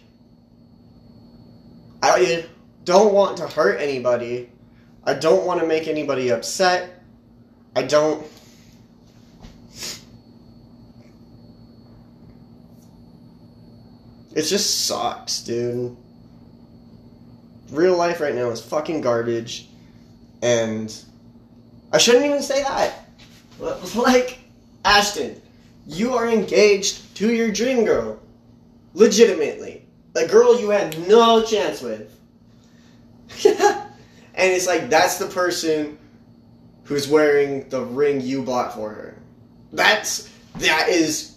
I 2.03 2.47
don't 2.85 3.13
want 3.13 3.37
to 3.39 3.47
hurt 3.47 3.81
anybody. 3.81 4.51
I 5.05 5.15
don't 5.15 5.47
want 5.47 5.61
to 5.61 5.67
make 5.67 5.87
anybody 5.87 6.31
upset. 6.31 6.96
I 7.77 7.83
don't 7.83 8.27
It 14.35 14.43
just 14.43 14.87
sucks, 14.87 15.43
dude. 15.43 15.97
Real 17.71 17.97
life 17.97 18.21
right 18.21 18.35
now 18.35 18.51
is 18.51 18.61
fucking 18.61 19.01
garbage 19.01 19.69
and 20.43 20.95
I 21.93 21.99
shouldn't 21.99 22.27
even 22.27 22.43
say 22.43 22.63
that. 22.63 23.03
Like, 23.95 24.39
Ashton, 24.85 25.41
you 25.87 26.13
are 26.13 26.29
engaged 26.29 27.17
to 27.17 27.33
your 27.33 27.51
dream 27.51 27.87
girl. 27.87 28.21
Legitimately. 28.93 29.83
A 30.15 30.27
girl 30.27 30.61
you 30.61 30.69
had 30.69 31.09
no 31.09 31.43
chance 31.43 31.81
with. 31.81 32.15
and 33.47 34.53
it's 34.53 34.67
like, 34.67 34.91
that's 34.91 35.17
the 35.17 35.27
person 35.27 35.97
who's 36.87 37.09
wearing 37.09 37.69
the 37.69 37.85
ring 37.85 38.21
you 38.21 38.43
bought 38.43 38.75
for 38.75 38.91
her. 38.91 39.19
That's, 39.73 40.31
that 40.59 40.89
is, 40.89 41.37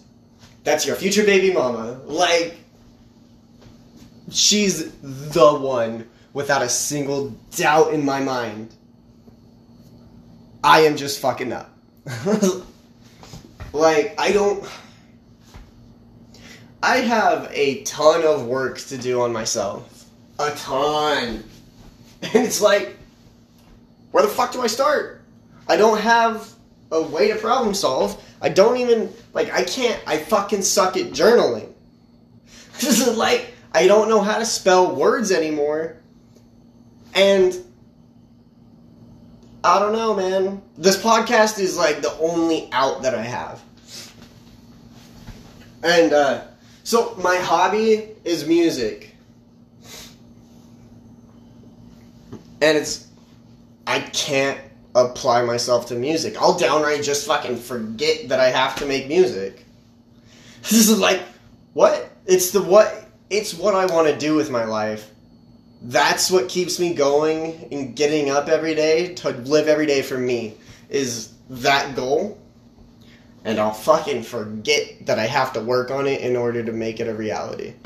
that's 0.62 0.86
your 0.86 0.94
future 0.96 1.24
baby 1.24 1.52
mama. 1.52 2.00
Like, 2.04 2.56
she's 4.30 4.92
the 5.02 5.54
one 5.54 6.08
without 6.32 6.62
a 6.62 6.68
single 6.68 7.30
doubt 7.56 7.92
in 7.92 8.04
my 8.04 8.20
mind. 8.20 8.72
I 10.62 10.82
am 10.82 10.96
just 10.96 11.20
fucking 11.20 11.52
up. 11.52 11.76
like, 13.72 14.14
I 14.18 14.30
don't. 14.32 14.64
I 16.82 16.98
have 16.98 17.50
a 17.52 17.82
ton 17.82 18.24
of 18.24 18.46
work 18.46 18.78
to 18.78 18.96
do 18.96 19.20
on 19.22 19.32
myself. 19.32 20.06
A 20.38 20.50
ton. 20.52 21.44
And 22.22 22.44
it's 22.46 22.60
like, 22.60 22.98
where 24.10 24.22
the 24.22 24.28
fuck 24.28 24.52
do 24.52 24.60
I 24.60 24.66
start? 24.66 25.19
I 25.70 25.76
don't 25.76 26.00
have 26.00 26.52
a 26.90 27.00
way 27.00 27.28
to 27.28 27.36
problem 27.36 27.74
solve. 27.74 28.20
I 28.42 28.48
don't 28.48 28.78
even, 28.78 29.08
like, 29.32 29.52
I 29.54 29.62
can't, 29.62 30.02
I 30.04 30.16
fucking 30.16 30.62
suck 30.62 30.96
at 30.96 31.12
journaling. 31.12 31.68
This 32.80 33.06
is 33.06 33.16
like, 33.16 33.54
I 33.72 33.86
don't 33.86 34.08
know 34.08 34.20
how 34.20 34.38
to 34.38 34.44
spell 34.44 34.96
words 34.96 35.30
anymore. 35.30 35.98
And 37.14 37.56
I 39.62 39.78
don't 39.78 39.92
know, 39.92 40.16
man. 40.16 40.60
This 40.76 41.00
podcast 41.00 41.60
is 41.60 41.76
like 41.76 42.02
the 42.02 42.18
only 42.18 42.68
out 42.72 43.02
that 43.02 43.14
I 43.14 43.22
have. 43.22 43.62
And 45.84 46.12
uh, 46.12 46.46
so 46.82 47.14
my 47.22 47.36
hobby 47.36 48.08
is 48.24 48.44
music. 48.44 49.14
And 52.60 52.76
it's 52.76 53.06
I 53.86 54.00
can't 54.00 54.58
apply 54.94 55.42
myself 55.42 55.86
to 55.88 55.94
music. 55.94 56.40
I'll 56.40 56.58
downright 56.58 57.02
just 57.02 57.26
fucking 57.26 57.56
forget 57.56 58.28
that 58.28 58.40
I 58.40 58.50
have 58.50 58.76
to 58.76 58.86
make 58.86 59.08
music. 59.08 59.64
This 60.62 60.90
is 60.90 60.98
like 60.98 61.22
what? 61.72 62.10
It's 62.26 62.50
the 62.50 62.60
what 62.60 63.06
it's 63.30 63.54
what 63.54 63.74
I 63.74 63.86
want 63.86 64.08
to 64.08 64.18
do 64.18 64.34
with 64.34 64.50
my 64.50 64.64
life 64.64 65.10
that's 65.82 66.30
what 66.30 66.48
keeps 66.48 66.78
me 66.78 66.92
going 66.92 67.68
and 67.72 67.96
getting 67.96 68.30
up 68.30 68.48
every 68.48 68.74
day 68.74 69.14
to 69.14 69.30
live 69.30 69.66
every 69.66 69.86
day 69.86 70.02
for 70.02 70.18
me 70.18 70.54
is 70.88 71.32
that 71.48 71.96
goal 71.96 72.38
and 73.44 73.58
I'll 73.58 73.72
fucking 73.72 74.22
forget 74.24 75.06
that 75.06 75.18
I 75.18 75.26
have 75.26 75.54
to 75.54 75.60
work 75.60 75.90
on 75.90 76.06
it 76.06 76.20
in 76.20 76.36
order 76.36 76.62
to 76.62 76.72
make 76.72 77.00
it 77.00 77.08
a 77.08 77.14
reality. 77.14 77.74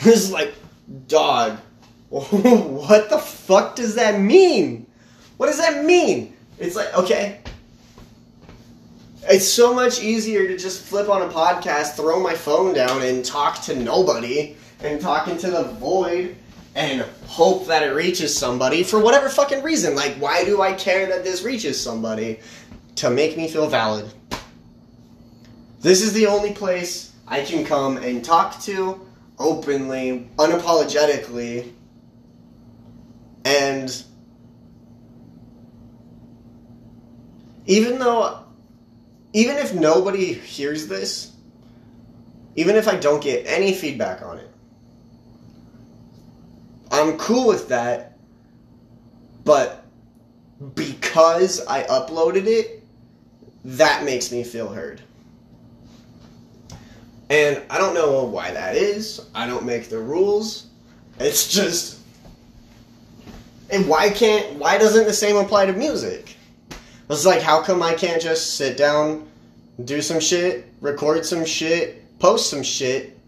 This 0.00 0.26
is 0.26 0.30
like, 0.30 0.54
dog, 1.08 1.58
what 2.08 3.10
the 3.10 3.18
fuck 3.18 3.74
does 3.74 3.96
that 3.96 4.20
mean? 4.20 4.86
What 5.38 5.46
does 5.46 5.58
that 5.58 5.84
mean? 5.84 6.36
It's 6.58 6.76
like, 6.76 6.92
okay. 6.94 7.40
It's 9.22 9.48
so 9.48 9.72
much 9.72 10.02
easier 10.02 10.46
to 10.48 10.56
just 10.56 10.84
flip 10.84 11.08
on 11.08 11.22
a 11.22 11.28
podcast, 11.28 11.94
throw 11.94 12.20
my 12.20 12.34
phone 12.34 12.74
down, 12.74 13.02
and 13.02 13.24
talk 13.24 13.62
to 13.62 13.76
nobody 13.76 14.56
and 14.80 15.00
talk 15.00 15.28
into 15.28 15.50
the 15.50 15.64
void 15.64 16.36
and 16.74 17.04
hope 17.26 17.66
that 17.66 17.82
it 17.82 17.90
reaches 17.92 18.36
somebody 18.36 18.82
for 18.82 18.98
whatever 19.00 19.28
fucking 19.28 19.62
reason. 19.62 19.94
Like, 19.94 20.14
why 20.16 20.44
do 20.44 20.60
I 20.60 20.72
care 20.72 21.06
that 21.06 21.24
this 21.24 21.42
reaches 21.42 21.80
somebody? 21.80 22.40
To 22.96 23.10
make 23.10 23.36
me 23.36 23.46
feel 23.46 23.68
valid. 23.68 24.12
This 25.80 26.02
is 26.02 26.12
the 26.12 26.26
only 26.26 26.52
place 26.52 27.12
I 27.28 27.42
can 27.42 27.64
come 27.64 27.96
and 27.98 28.24
talk 28.24 28.60
to 28.62 29.06
openly, 29.38 30.28
unapologetically, 30.36 31.70
and 33.44 34.04
even 37.68 37.98
though, 37.98 38.44
even 39.34 39.58
if 39.58 39.74
nobody 39.74 40.32
hears 40.32 40.88
this, 40.88 41.32
even 42.56 42.74
if 42.76 42.88
I 42.88 42.96
don't 42.96 43.22
get 43.22 43.46
any 43.46 43.74
feedback 43.74 44.22
on 44.22 44.38
it, 44.38 44.50
I'm 46.90 47.18
cool 47.18 47.46
with 47.46 47.68
that, 47.68 48.16
but 49.44 49.84
because 50.74 51.64
I 51.66 51.82
uploaded 51.84 52.46
it, 52.46 52.82
that 53.64 54.02
makes 54.02 54.32
me 54.32 54.44
feel 54.44 54.68
heard. 54.68 55.02
And 57.28 57.62
I 57.68 57.76
don't 57.76 57.92
know 57.92 58.24
why 58.24 58.50
that 58.50 58.76
is. 58.76 59.28
I 59.34 59.46
don't 59.46 59.66
make 59.66 59.90
the 59.90 59.98
rules. 59.98 60.68
It's 61.20 61.52
just. 61.52 61.98
And 63.70 63.86
why 63.86 64.08
can't. 64.08 64.54
Why 64.54 64.78
doesn't 64.78 65.04
the 65.04 65.12
same 65.12 65.36
apply 65.36 65.66
to 65.66 65.74
music? 65.74 66.37
It's 67.10 67.24
like, 67.24 67.40
how 67.40 67.62
come 67.62 67.82
I 67.82 67.94
can't 67.94 68.20
just 68.20 68.56
sit 68.56 68.76
down, 68.76 69.28
do 69.84 70.02
some 70.02 70.20
shit, 70.20 70.66
record 70.80 71.24
some 71.24 71.44
shit, 71.44 72.18
post 72.18 72.50
some 72.50 72.62
shit, 72.62 73.18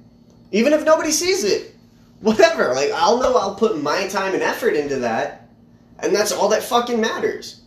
even 0.53 0.73
if 0.73 0.85
nobody 0.85 1.11
sees 1.11 1.45
it? 1.45 1.75
Whatever. 2.21 2.75
Like, 2.75 2.91
I'll 2.93 3.19
know 3.19 3.37
I'll 3.37 3.55
put 3.55 3.83
my 3.83 4.07
time 4.09 4.35
and 4.35 4.43
effort 4.43 4.75
into 4.75 4.97
that, 4.97 5.49
and 5.99 6.15
that's 6.15 6.33
all 6.33 6.49
that 6.51 6.63
fucking 6.63 7.01
matters. 7.01 7.63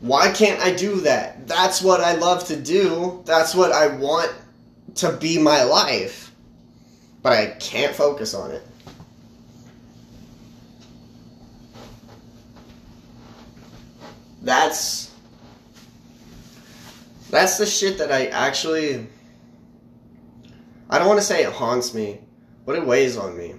Why 0.00 0.30
can't 0.30 0.60
I 0.60 0.74
do 0.74 1.00
that? 1.02 1.46
That's 1.46 1.82
what 1.82 2.00
I 2.00 2.14
love 2.14 2.46
to 2.46 2.56
do. 2.56 3.22
That's 3.26 3.54
what 3.54 3.72
I 3.72 3.88
want 3.88 4.32
to 4.96 5.12
be 5.12 5.38
my 5.38 5.64
life. 5.64 6.32
But 7.22 7.32
I 7.32 7.46
can't 7.58 7.94
focus 7.94 8.34
on 8.34 8.52
it. 8.52 8.62
That's 14.42 15.10
that's 17.30 17.58
the 17.58 17.66
shit 17.66 17.98
that 17.98 18.12
I 18.12 18.26
actually 18.26 19.06
I 20.88 20.98
don't 20.98 21.08
want 21.08 21.20
to 21.20 21.26
say 21.26 21.42
it 21.42 21.52
haunts 21.52 21.94
me, 21.94 22.20
but 22.64 22.76
it 22.76 22.86
weighs 22.86 23.16
on 23.16 23.36
me. 23.36 23.54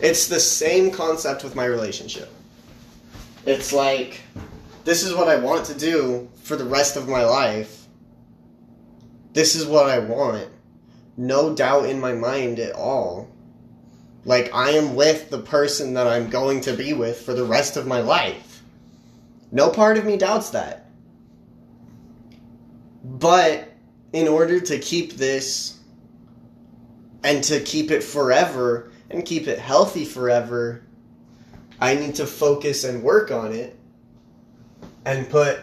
It's 0.00 0.26
the 0.26 0.40
same 0.40 0.90
concept 0.90 1.44
with 1.44 1.54
my 1.54 1.66
relationship. 1.66 2.32
It's 3.44 3.72
like 3.72 4.20
this 4.84 5.02
is 5.02 5.14
what 5.14 5.28
I 5.28 5.36
want 5.36 5.66
to 5.66 5.74
do 5.74 6.28
for 6.42 6.56
the 6.56 6.64
rest 6.64 6.96
of 6.96 7.08
my 7.08 7.24
life. 7.24 7.86
This 9.34 9.54
is 9.54 9.66
what 9.66 9.90
I 9.90 9.98
want. 9.98 10.48
No 11.18 11.54
doubt 11.54 11.86
in 11.86 12.00
my 12.00 12.12
mind 12.12 12.58
at 12.58 12.74
all. 12.74 13.28
Like, 14.24 14.54
I 14.54 14.70
am 14.70 14.94
with 14.94 15.30
the 15.30 15.38
person 15.38 15.94
that 15.94 16.06
I'm 16.06 16.30
going 16.30 16.60
to 16.62 16.72
be 16.72 16.92
with 16.92 17.20
for 17.20 17.34
the 17.34 17.44
rest 17.44 17.76
of 17.76 17.86
my 17.86 18.00
life. 18.00 18.62
No 19.52 19.70
part 19.70 19.96
of 19.96 20.04
me 20.04 20.16
doubts 20.16 20.50
that. 20.50 20.87
But 23.08 23.72
in 24.12 24.28
order 24.28 24.60
to 24.60 24.78
keep 24.78 25.14
this 25.14 25.80
and 27.24 27.42
to 27.44 27.58
keep 27.60 27.90
it 27.90 28.04
forever 28.04 28.92
and 29.08 29.24
keep 29.24 29.48
it 29.48 29.58
healthy 29.58 30.04
forever, 30.04 30.82
I 31.80 31.94
need 31.94 32.16
to 32.16 32.26
focus 32.26 32.84
and 32.84 33.02
work 33.02 33.30
on 33.30 33.52
it 33.52 33.78
and 35.06 35.28
put 35.30 35.60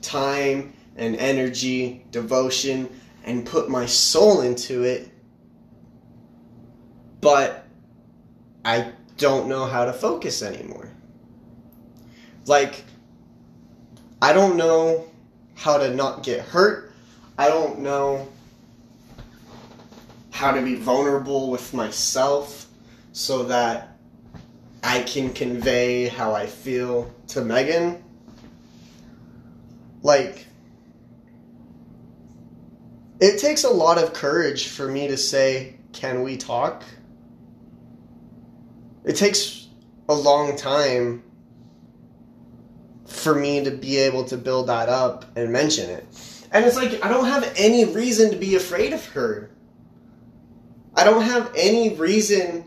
time 0.00 0.72
and 0.96 1.14
energy, 1.16 2.06
devotion, 2.10 2.88
and 3.24 3.44
put 3.44 3.68
my 3.68 3.84
soul 3.84 4.40
into 4.40 4.84
it. 4.84 5.10
But 7.20 7.66
I 8.64 8.92
don't 9.18 9.46
know 9.46 9.66
how 9.66 9.84
to 9.84 9.92
focus 9.92 10.42
anymore. 10.42 10.88
Like, 12.46 12.82
I 14.22 14.32
don't 14.32 14.56
know 14.56 15.07
how 15.58 15.76
to 15.76 15.92
not 15.92 16.22
get 16.22 16.40
hurt. 16.40 16.92
I 17.36 17.48
don't 17.48 17.80
know 17.80 18.28
how 20.30 20.52
to 20.52 20.62
be 20.62 20.76
vulnerable 20.76 21.50
with 21.50 21.74
myself 21.74 22.66
so 23.12 23.42
that 23.44 23.98
I 24.84 25.02
can 25.02 25.32
convey 25.32 26.06
how 26.06 26.32
I 26.32 26.46
feel 26.46 27.12
to 27.28 27.40
Megan 27.40 28.04
like 30.02 30.46
it 33.20 33.40
takes 33.40 33.64
a 33.64 33.70
lot 33.70 33.98
of 33.98 34.12
courage 34.12 34.68
for 34.68 34.86
me 34.86 35.08
to 35.08 35.16
say, 35.16 35.74
"Can 35.92 36.22
we 36.22 36.36
talk?" 36.36 36.84
It 39.04 39.16
takes 39.16 39.66
a 40.08 40.14
long 40.14 40.54
time 40.54 41.24
for 43.08 43.34
me 43.34 43.64
to 43.64 43.70
be 43.70 43.96
able 43.96 44.24
to 44.24 44.36
build 44.36 44.68
that 44.68 44.88
up 44.88 45.24
and 45.36 45.50
mention 45.52 45.90
it. 45.90 46.06
And 46.52 46.64
it's 46.64 46.76
like 46.76 47.04
I 47.04 47.08
don't 47.08 47.26
have 47.26 47.52
any 47.56 47.84
reason 47.84 48.30
to 48.30 48.36
be 48.36 48.54
afraid 48.54 48.92
of 48.92 49.04
her. 49.06 49.50
I 50.94 51.04
don't 51.04 51.22
have 51.22 51.52
any 51.56 51.94
reason 51.94 52.64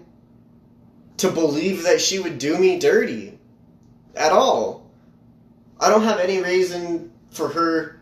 to 1.18 1.32
believe 1.32 1.84
that 1.84 2.02
she 2.02 2.20
would 2.20 2.40
do 2.40 2.58
me 2.58 2.80
dirty 2.80 3.38
at 4.16 4.32
all. 4.32 4.90
I 5.80 5.90
don't 5.90 6.04
have 6.04 6.20
any 6.20 6.42
reason 6.42 7.12
for 7.32 7.50
her 7.50 8.00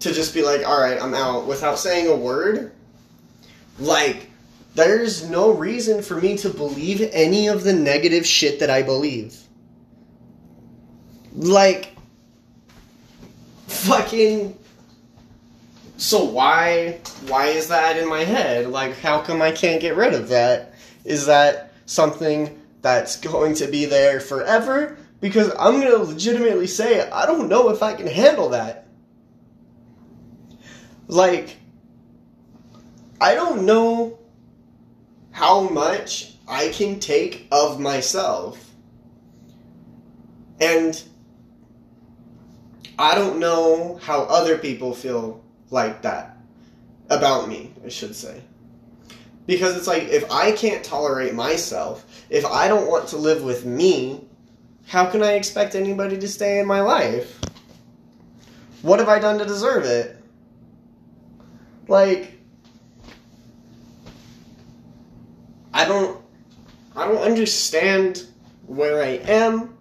to 0.00 0.12
just 0.12 0.34
be 0.34 0.42
like, 0.42 0.66
all 0.66 0.80
right, 0.80 1.00
I'm 1.00 1.14
out 1.14 1.46
without 1.46 1.78
saying 1.78 2.08
a 2.08 2.16
word. 2.16 2.72
Like, 3.78 4.28
there's 4.74 5.28
no 5.28 5.52
reason 5.52 6.02
for 6.02 6.20
me 6.20 6.36
to 6.38 6.50
believe 6.50 7.08
any 7.12 7.48
of 7.48 7.64
the 7.64 7.72
negative 7.72 8.26
shit 8.26 8.60
that 8.60 8.70
I 8.70 8.82
believe. 8.82 9.43
Like, 11.34 11.94
fucking. 13.66 14.56
So 15.96 16.24
why 16.24 16.98
why 17.28 17.46
is 17.48 17.68
that 17.68 17.96
in 17.96 18.08
my 18.08 18.24
head? 18.24 18.66
Like 18.66 18.98
how 18.98 19.20
come 19.20 19.40
I 19.40 19.52
can't 19.52 19.80
get 19.80 19.96
rid 19.96 20.14
of 20.14 20.28
that? 20.28 20.74
Is 21.04 21.26
that 21.26 21.72
something 21.86 22.60
that's 22.82 23.16
going 23.16 23.54
to 23.54 23.66
be 23.66 23.84
there 23.84 24.20
forever 24.20 24.96
because 25.20 25.50
I'm 25.58 25.80
to 25.80 25.98
legitimately 25.98 26.66
say, 26.66 27.08
I 27.08 27.24
don't 27.24 27.48
know 27.48 27.70
if 27.70 27.82
I 27.82 27.94
can 27.94 28.06
handle 28.06 28.50
that. 28.50 28.86
Like, 31.06 31.56
I 33.20 33.34
don't 33.34 33.64
know 33.64 34.18
how 35.30 35.62
much 35.62 36.34
I 36.46 36.68
can 36.68 37.00
take 37.00 37.48
of 37.50 37.80
myself. 37.80 38.70
And 40.60 41.02
I 42.98 43.14
don't 43.14 43.38
know 43.38 43.98
how 44.02 44.22
other 44.22 44.58
people 44.58 44.94
feel 44.94 45.42
like 45.70 46.02
that 46.02 46.36
about 47.10 47.48
me, 47.48 47.72
I 47.84 47.88
should 47.88 48.14
say. 48.14 48.42
Because 49.46 49.76
it's 49.76 49.86
like, 49.86 50.04
if 50.04 50.30
I 50.30 50.52
can't 50.52 50.84
tolerate 50.84 51.34
myself, 51.34 52.24
if 52.30 52.46
I 52.46 52.68
don't 52.68 52.88
want 52.88 53.08
to 53.08 53.16
live 53.16 53.42
with 53.42 53.66
me, 53.66 54.24
how 54.86 55.10
can 55.10 55.22
I 55.22 55.32
expect 55.32 55.74
anybody 55.74 56.18
to 56.18 56.28
stay 56.28 56.60
in 56.60 56.66
my 56.66 56.80
life? 56.80 57.40
What 58.82 58.98
have 59.00 59.08
I 59.08 59.18
done 59.18 59.38
to 59.38 59.44
deserve 59.44 59.84
it? 59.84 60.22
Like 61.88 62.38
I 65.72 65.84
don't 65.84 66.20
I 66.96 67.06
don't 67.08 67.18
understand 67.22 68.24
where 68.66 69.02
I 69.02 69.20
am. 69.28 69.76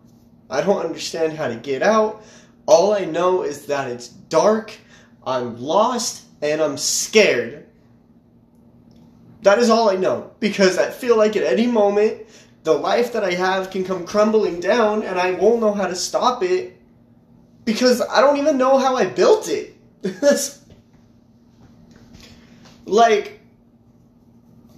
I 0.49 0.61
don't 0.61 0.83
understand 0.83 1.37
how 1.37 1.47
to 1.47 1.55
get 1.55 1.83
out. 1.83 2.23
All 2.65 2.93
I 2.93 3.05
know 3.05 3.43
is 3.43 3.65
that 3.65 3.89
it's 3.89 4.07
dark, 4.07 4.77
I'm 5.25 5.59
lost, 5.59 6.25
and 6.41 6.61
I'm 6.61 6.77
scared. 6.77 7.65
That 9.41 9.59
is 9.59 9.69
all 9.69 9.89
I 9.89 9.95
know 9.95 10.31
because 10.39 10.77
I 10.77 10.89
feel 10.89 11.17
like 11.17 11.35
at 11.35 11.43
any 11.43 11.67
moment 11.67 12.27
the 12.63 12.73
life 12.73 13.13
that 13.13 13.23
I 13.23 13.33
have 13.33 13.71
can 13.71 13.83
come 13.83 14.05
crumbling 14.05 14.59
down 14.61 15.03
and 15.03 15.19
I 15.19 15.31
won't 15.31 15.59
know 15.59 15.73
how 15.73 15.87
to 15.87 15.95
stop 15.95 16.43
it 16.43 16.79
because 17.65 18.01
I 18.01 18.21
don't 18.21 18.37
even 18.37 18.57
know 18.57 18.77
how 18.77 18.95
I 18.95 19.05
built 19.05 19.49
it. 19.49 19.75
like, 22.85 23.39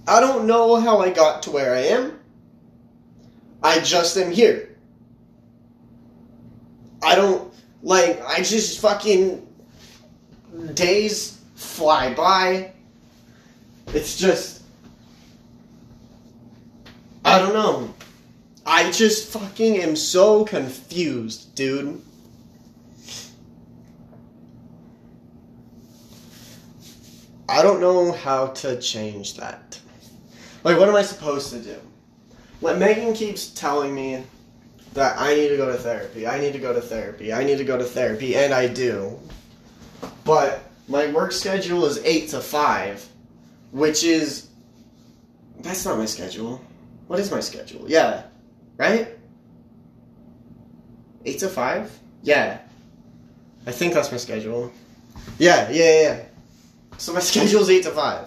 I 0.06 0.20
don't 0.20 0.46
know 0.46 0.76
how 0.76 0.98
I 0.98 1.10
got 1.10 1.44
to 1.44 1.50
where 1.50 1.74
I 1.74 1.80
am. 1.80 2.18
I 3.62 3.80
just 3.80 4.16
am 4.16 4.30
here. 4.30 4.76
I 7.02 7.14
don't, 7.14 7.52
like, 7.82 8.22
I 8.26 8.42
just 8.42 8.80
fucking. 8.80 9.46
Days 10.74 11.38
fly 11.54 12.14
by. 12.14 12.72
It's 13.88 14.16
just. 14.16 14.62
I 17.24 17.38
don't 17.38 17.52
know. 17.52 17.94
I 18.64 18.90
just 18.90 19.28
fucking 19.32 19.78
am 19.78 19.94
so 19.96 20.44
confused, 20.44 21.54
dude. 21.54 22.00
I 27.48 27.62
don't 27.62 27.80
know 27.80 28.12
how 28.12 28.48
to 28.48 28.80
change 28.80 29.36
that. 29.36 29.78
Like, 30.64 30.78
what 30.78 30.88
am 30.88 30.96
I 30.96 31.02
supposed 31.02 31.50
to 31.50 31.60
do? 31.60 31.76
Like, 32.60 32.78
Megan 32.78 33.14
keeps 33.14 33.48
telling 33.48 33.94
me 33.94 34.24
that 34.96 35.20
I 35.20 35.34
need 35.34 35.48
to 35.48 35.56
go 35.56 35.66
to 35.66 35.78
therapy, 35.78 36.26
I 36.26 36.40
need 36.40 36.52
to 36.54 36.58
go 36.58 36.72
to 36.72 36.80
therapy, 36.80 37.32
I 37.32 37.44
need 37.44 37.58
to 37.58 37.64
go 37.64 37.78
to 37.78 37.84
therapy, 37.84 38.34
and 38.34 38.52
I 38.52 38.66
do. 38.66 39.18
But 40.24 40.62
my 40.88 41.06
work 41.12 41.32
schedule 41.32 41.84
is 41.86 41.98
8 41.98 42.30
to 42.30 42.40
5, 42.40 43.08
which 43.72 44.04
is. 44.04 44.48
That's 45.60 45.84
not 45.84 45.98
my 45.98 46.06
schedule. 46.06 46.60
What 47.06 47.18
is 47.20 47.30
my 47.30 47.40
schedule? 47.40 47.84
Yeah. 47.88 48.24
Right? 48.76 49.16
8 51.24 51.38
to 51.40 51.48
5? 51.48 51.98
Yeah. 52.22 52.58
I 53.66 53.72
think 53.72 53.94
that's 53.94 54.10
my 54.10 54.18
schedule. 54.18 54.72
Yeah, 55.38 55.70
yeah, 55.70 56.02
yeah. 56.02 56.24
So 56.98 57.12
my 57.12 57.20
schedule 57.32 57.62
is 57.62 57.70
8 57.70 57.82
to 57.84 57.90
5. 57.90 58.26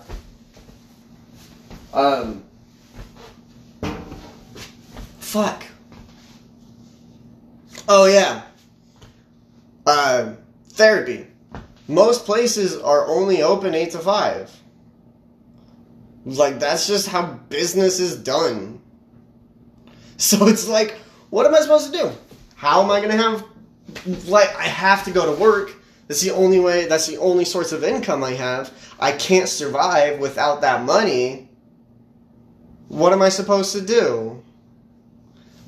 Um. 1.93 2.43
Fuck. 5.19 5.63
Oh, 7.91 8.06
yeah. 8.06 8.43
Uh, 9.84 10.34
therapy. 10.69 11.25
Most 11.88 12.23
places 12.23 12.78
are 12.78 13.08
only 13.08 13.41
open 13.41 13.73
8 13.73 13.91
to 13.91 13.97
5. 13.97 14.62
Like, 16.25 16.60
that's 16.60 16.86
just 16.86 17.08
how 17.08 17.23
business 17.49 17.99
is 17.99 18.15
done. 18.15 18.82
So 20.21 20.47
it's 20.47 20.67
like, 20.67 20.97
what 21.30 21.45
am 21.45 21.56
I 21.56 21.62
supposed 21.62 21.93
to 21.93 21.97
do? 21.97 22.12
How 22.56 22.84
am 22.84 22.91
I 22.91 22.99
to 22.99 23.15
have. 23.15 23.45
Like, 24.28 24.54
I 24.54 24.63
have 24.63 25.06
to 25.06 25.12
go 25.12 25.34
to 25.34 25.41
work. 25.41 25.73
That's 26.10 26.19
the 26.19 26.32
only 26.32 26.60
way, 26.60 26.88
that's 26.88 27.08
the 27.08 27.15
only 27.19 27.45
source 27.45 27.71
of 27.71 27.86
income 27.86 28.21
I 28.21 28.32
have. 28.32 28.69
I 28.99 29.13
can't 29.13 29.47
survive 29.47 30.19
without 30.19 30.60
that 30.60 30.84
money. 30.84 31.47
What 32.89 33.13
am 33.13 33.21
I 33.21 33.30
supposed 33.30 33.71
to 33.71 33.82
do? 33.82 34.43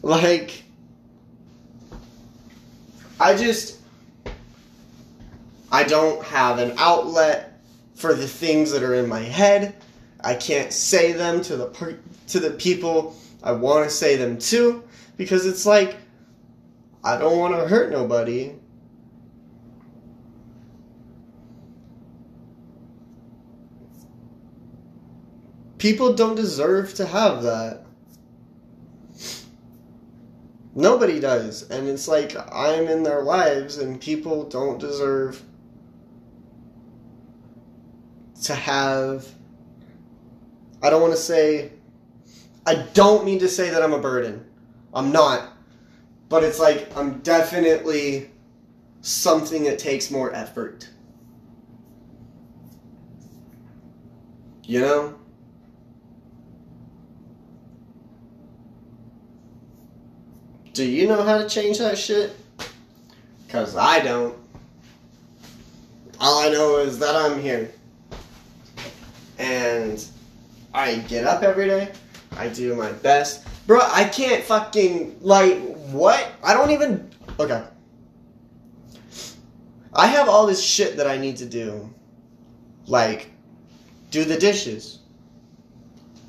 Like, 0.02 0.66
I 3.22 3.38
just. 3.38 3.78
I 5.72 5.84
don't 5.84 6.24
have 6.26 6.58
an 6.58 6.74
outlet 6.78 7.62
for 7.94 8.16
the 8.16 8.28
things 8.28 8.72
that 8.72 8.82
are 8.82 8.96
in 8.96 9.08
my 9.08 9.20
head. 9.20 9.76
I 10.22 10.34
can't 10.34 10.74
say 10.74 11.12
them 11.12 11.42
to 11.44 11.56
the 11.56 11.68
per- 11.68 12.00
to 12.30 12.40
the 12.40 12.50
people 12.50 13.16
I 13.44 13.52
want 13.52 13.88
to 13.88 13.96
say 13.96 14.16
them 14.16 14.40
to 14.40 14.84
because 15.18 15.46
it's 15.46 15.68
like 15.68 15.98
I 17.04 17.18
don't 17.18 17.38
want 17.38 17.54
to 17.54 17.68
hurt 17.68 17.92
nobody. 17.92 18.54
People 25.78 26.14
don't 26.14 26.36
deserve 26.36 26.96
to 26.96 27.06
have 27.06 27.44
that. 27.44 27.86
Nobody 30.74 31.20
does. 31.20 31.70
And 31.70 31.88
it's 31.88 32.08
like 32.08 32.36
I'm 32.52 32.88
in 32.88 33.04
their 33.04 33.24
lives 33.24 33.78
and 33.78 34.00
people 34.00 34.48
don't 34.48 34.80
deserve 34.80 35.44
to 38.44 38.56
have 38.56 39.28
I 40.82 40.90
don't 40.90 41.02
want 41.02 41.14
to 41.14 41.20
say 41.20 41.72
I 42.66 42.76
don't 42.94 43.26
mean 43.26 43.40
to 43.40 43.50
say 43.50 43.70
that 43.70 43.82
I'm 43.84 43.94
a 43.94 44.00
burden. 44.00 44.46
I'm 44.94 45.12
not. 45.12 45.54
But 46.30 46.44
it's 46.44 46.60
like 46.60 46.96
I'm 46.96 47.20
definitely 47.20 48.30
something 49.02 49.64
that 49.64 49.80
takes 49.80 50.10
more 50.10 50.34
effort. 50.34 50.90
You 54.64 54.80
know? 54.80 55.21
Do 60.74 60.86
you 60.86 61.08
know 61.08 61.22
how 61.24 61.38
to 61.38 61.48
change 61.50 61.80
that 61.80 61.98
shit? 61.98 62.36
Because 63.46 63.76
I 63.76 64.00
don't. 64.00 64.38
All 66.20 66.40
I 66.40 66.50
know 66.50 66.78
is 66.78 67.00
that 67.00 67.16
I'm 67.16 67.42
here. 67.42 67.72
And 69.38 70.06
I 70.74 70.96
get 70.96 71.26
up 71.26 71.44
every 71.44 71.68
day. 71.68 71.92
I 72.38 72.48
do 72.48 72.76
my 72.76 72.92
best. 72.92 73.46
Bro, 73.68 73.82
I 73.84 74.06
can't 74.06 74.44
fucking, 74.44 75.18
like, 75.22 75.58
what? 75.88 76.32
I 76.44 76.54
don't 76.54 76.72
even. 76.72 77.10
Okay. 77.40 77.64
I 79.94 80.08
have 80.08 80.30
all 80.30 80.48
this 80.48 80.64
shit 80.64 80.96
that 80.98 81.08
I 81.08 81.18
need 81.18 81.38
to 81.38 81.46
do. 81.46 81.90
Like, 82.88 83.30
do 84.10 84.24
the 84.26 84.38
dishes, 84.38 85.00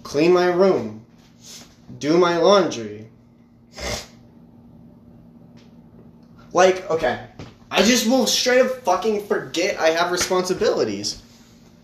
clean 0.02 0.32
my 0.32 0.46
room, 0.46 1.04
do 1.98 2.18
my 2.18 2.36
laundry. 2.36 3.01
Like, 6.52 6.88
okay. 6.90 7.26
I 7.70 7.82
just 7.82 8.06
will 8.08 8.26
straight 8.26 8.60
up 8.60 8.70
fucking 8.84 9.26
forget 9.26 9.78
I 9.80 9.88
have 9.88 10.12
responsibilities. 10.12 11.22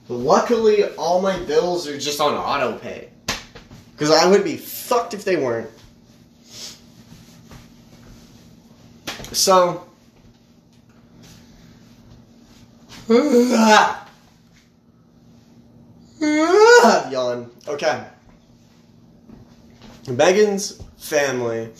Luckily, 0.08 0.84
all 0.96 1.20
my 1.20 1.38
bills 1.44 1.86
are 1.88 1.98
just 1.98 2.20
on 2.20 2.34
auto 2.34 2.78
pay. 2.78 3.08
Because 3.92 4.10
I 4.10 4.28
would 4.28 4.44
be 4.44 4.56
fucked 4.56 5.14
if 5.14 5.24
they 5.24 5.36
weren't. 5.36 5.70
So. 9.32 9.86
Yawn. 17.10 17.50
Okay. 17.66 18.04
Megan's 20.08 20.82
family. 20.98 21.70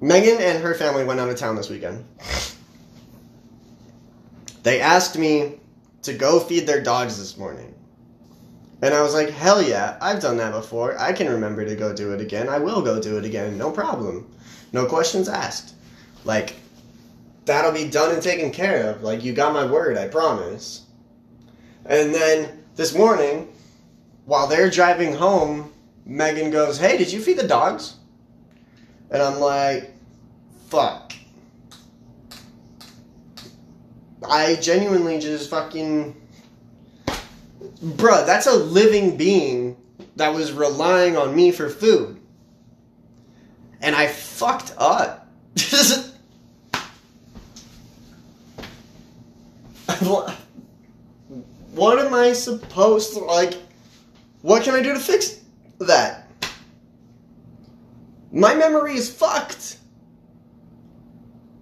Megan 0.00 0.38
and 0.40 0.62
her 0.62 0.74
family 0.74 1.04
went 1.04 1.20
out 1.20 1.30
of 1.30 1.36
town 1.36 1.56
this 1.56 1.70
weekend. 1.70 2.04
They 4.62 4.80
asked 4.80 5.16
me 5.16 5.60
to 6.02 6.12
go 6.12 6.40
feed 6.40 6.66
their 6.66 6.82
dogs 6.82 7.18
this 7.18 7.36
morning. 7.36 7.74
And 8.82 8.92
I 8.92 9.02
was 9.02 9.14
like, 9.14 9.30
hell 9.30 9.62
yeah, 9.62 9.96
I've 10.02 10.20
done 10.20 10.36
that 10.36 10.52
before. 10.52 10.98
I 10.98 11.12
can 11.12 11.28
remember 11.28 11.64
to 11.64 11.74
go 11.76 11.94
do 11.94 12.12
it 12.12 12.20
again. 12.20 12.48
I 12.48 12.58
will 12.58 12.82
go 12.82 13.00
do 13.00 13.16
it 13.16 13.24
again. 13.24 13.56
No 13.56 13.70
problem. 13.70 14.30
No 14.72 14.86
questions 14.86 15.28
asked. 15.28 15.74
Like, 16.24 16.54
that'll 17.46 17.72
be 17.72 17.88
done 17.88 18.12
and 18.12 18.22
taken 18.22 18.50
care 18.50 18.90
of. 18.90 19.02
Like, 19.02 19.24
you 19.24 19.32
got 19.32 19.54
my 19.54 19.64
word, 19.64 19.96
I 19.96 20.08
promise. 20.08 20.82
And 21.86 22.14
then 22.14 22.64
this 22.74 22.94
morning, 22.94 23.48
while 24.26 24.46
they're 24.46 24.70
driving 24.70 25.14
home, 25.14 25.72
Megan 26.04 26.50
goes, 26.50 26.78
hey, 26.78 26.98
did 26.98 27.12
you 27.12 27.20
feed 27.20 27.38
the 27.38 27.48
dogs? 27.48 27.95
And 29.10 29.22
I'm 29.22 29.38
like, 29.38 29.94
fuck. 30.68 31.12
I 34.28 34.56
genuinely 34.56 35.18
just 35.18 35.50
fucking. 35.50 36.16
Bruh, 37.82 38.26
that's 38.26 38.46
a 38.46 38.54
living 38.54 39.16
being 39.16 39.76
that 40.16 40.34
was 40.34 40.52
relying 40.52 41.16
on 41.16 41.34
me 41.34 41.52
for 41.52 41.68
food. 41.68 42.20
And 43.80 43.94
I 43.94 44.06
fucked 44.08 44.74
up. 44.78 45.28
what 51.72 51.98
am 51.98 52.14
I 52.14 52.32
supposed 52.32 53.12
to, 53.14 53.20
like, 53.20 53.54
what 54.42 54.62
can 54.62 54.74
I 54.74 54.82
do 54.82 54.94
to 54.94 55.00
fix 55.00 55.40
that? 55.78 56.25
My 58.32 58.54
memory 58.54 58.94
is 58.94 59.10
fucked. 59.10 59.78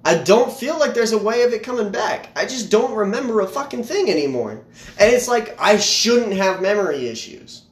I 0.04 0.16
don't 0.18 0.52
feel 0.52 0.78
like 0.78 0.92
there's 0.92 1.12
a 1.12 1.18
way 1.18 1.42
of 1.42 1.52
it 1.52 1.62
coming 1.62 1.90
back. 1.90 2.28
I 2.36 2.44
just 2.44 2.70
don't 2.70 2.94
remember 2.94 3.40
a 3.40 3.46
fucking 3.46 3.84
thing 3.84 4.10
anymore. 4.10 4.64
And 4.98 5.12
it's 5.12 5.28
like, 5.28 5.58
I 5.58 5.78
shouldn't 5.78 6.34
have 6.34 6.60
memory 6.60 7.08
issues. 7.08 7.62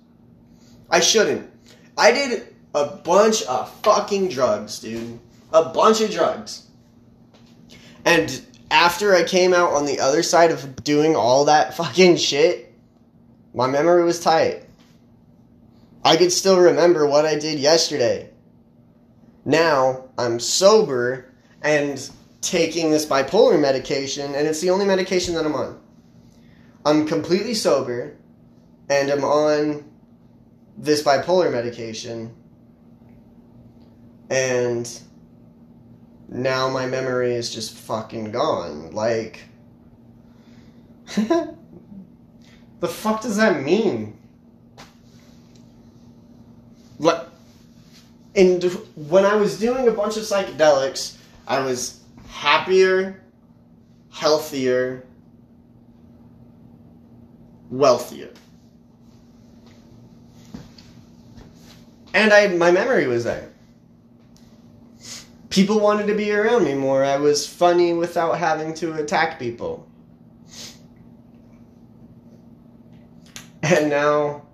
I 0.88 1.00
shouldn't. 1.00 1.50
I 1.96 2.10
did 2.12 2.54
a 2.74 2.86
bunch 2.86 3.42
of 3.42 3.70
fucking 3.82 4.30
drugs, 4.30 4.78
dude. 4.78 5.18
A 5.52 5.64
bunch 5.66 6.00
of 6.00 6.10
drugs. 6.10 6.66
And 8.06 8.44
after 8.70 9.14
I 9.14 9.24
came 9.24 9.52
out 9.52 9.74
on 9.74 9.84
the 9.84 10.00
other 10.00 10.22
side 10.22 10.50
of 10.50 10.82
doing 10.82 11.14
all 11.14 11.44
that 11.44 11.76
fucking 11.76 12.16
shit, 12.16 12.72
my 13.54 13.66
memory 13.66 14.04
was 14.04 14.20
tight. 14.20 14.64
I 16.02 16.16
could 16.16 16.32
still 16.32 16.58
remember 16.58 17.06
what 17.06 17.26
I 17.26 17.38
did 17.38 17.58
yesterday. 17.58 18.31
Now 19.44 20.08
I'm 20.18 20.38
sober 20.38 21.32
and 21.62 22.10
taking 22.40 22.90
this 22.90 23.06
bipolar 23.06 23.58
medication, 23.60 24.34
and 24.34 24.46
it's 24.46 24.60
the 24.60 24.70
only 24.70 24.84
medication 24.84 25.34
that 25.34 25.46
I'm 25.46 25.54
on. 25.54 25.80
I'm 26.84 27.06
completely 27.06 27.54
sober, 27.54 28.16
and 28.88 29.10
I'm 29.10 29.24
on 29.24 29.84
this 30.76 31.02
bipolar 31.02 31.50
medication, 31.50 32.34
and 34.30 35.00
now 36.28 36.68
my 36.68 36.86
memory 36.86 37.34
is 37.34 37.52
just 37.52 37.76
fucking 37.76 38.32
gone. 38.32 38.90
Like, 38.92 39.44
the 41.16 41.54
fuck 42.88 43.22
does 43.22 43.36
that 43.36 43.62
mean? 43.62 44.18
Like, 46.98 47.26
and 48.34 48.62
when 48.96 49.24
I 49.24 49.34
was 49.34 49.58
doing 49.58 49.88
a 49.88 49.90
bunch 49.90 50.16
of 50.16 50.22
psychedelics, 50.22 51.16
I 51.46 51.60
was 51.60 52.00
happier, 52.28 53.22
healthier, 54.10 55.06
wealthier. 57.70 58.30
And 62.14 62.32
I 62.32 62.48
my 62.48 62.70
memory 62.70 63.06
was 63.06 63.24
there. 63.24 63.50
People 65.50 65.80
wanted 65.80 66.06
to 66.06 66.14
be 66.14 66.32
around 66.32 66.64
me 66.64 66.72
more. 66.72 67.04
I 67.04 67.18
was 67.18 67.46
funny 67.46 67.92
without 67.92 68.38
having 68.38 68.72
to 68.74 68.94
attack 68.94 69.38
people. 69.38 69.86
And 73.62 73.90
now 73.90 74.46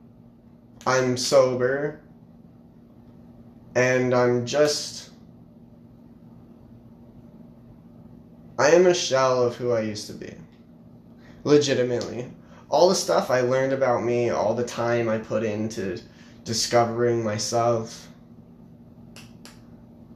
I'm 0.87 1.17
sober 1.17 2.01
and 3.79 4.13
I'm 4.13 4.45
just. 4.45 5.11
I 8.59 8.71
am 8.71 8.89
a 8.89 8.95
shell 8.95 9.45
of 9.45 9.55
who 9.55 9.71
I 9.71 9.83
used 9.83 10.09
to 10.09 10.15
be. 10.15 10.35
Legitimately. 11.45 12.33
All 12.71 12.89
the 12.89 12.97
stuff 12.97 13.31
I 13.31 13.41
learned 13.43 13.73
about 13.73 14.03
me, 14.03 14.31
all 14.31 14.53
the 14.55 14.65
time 14.65 15.09
I 15.09 15.19
put 15.19 15.45
into 15.45 16.01
discovering 16.43 17.23
myself, 17.23 18.09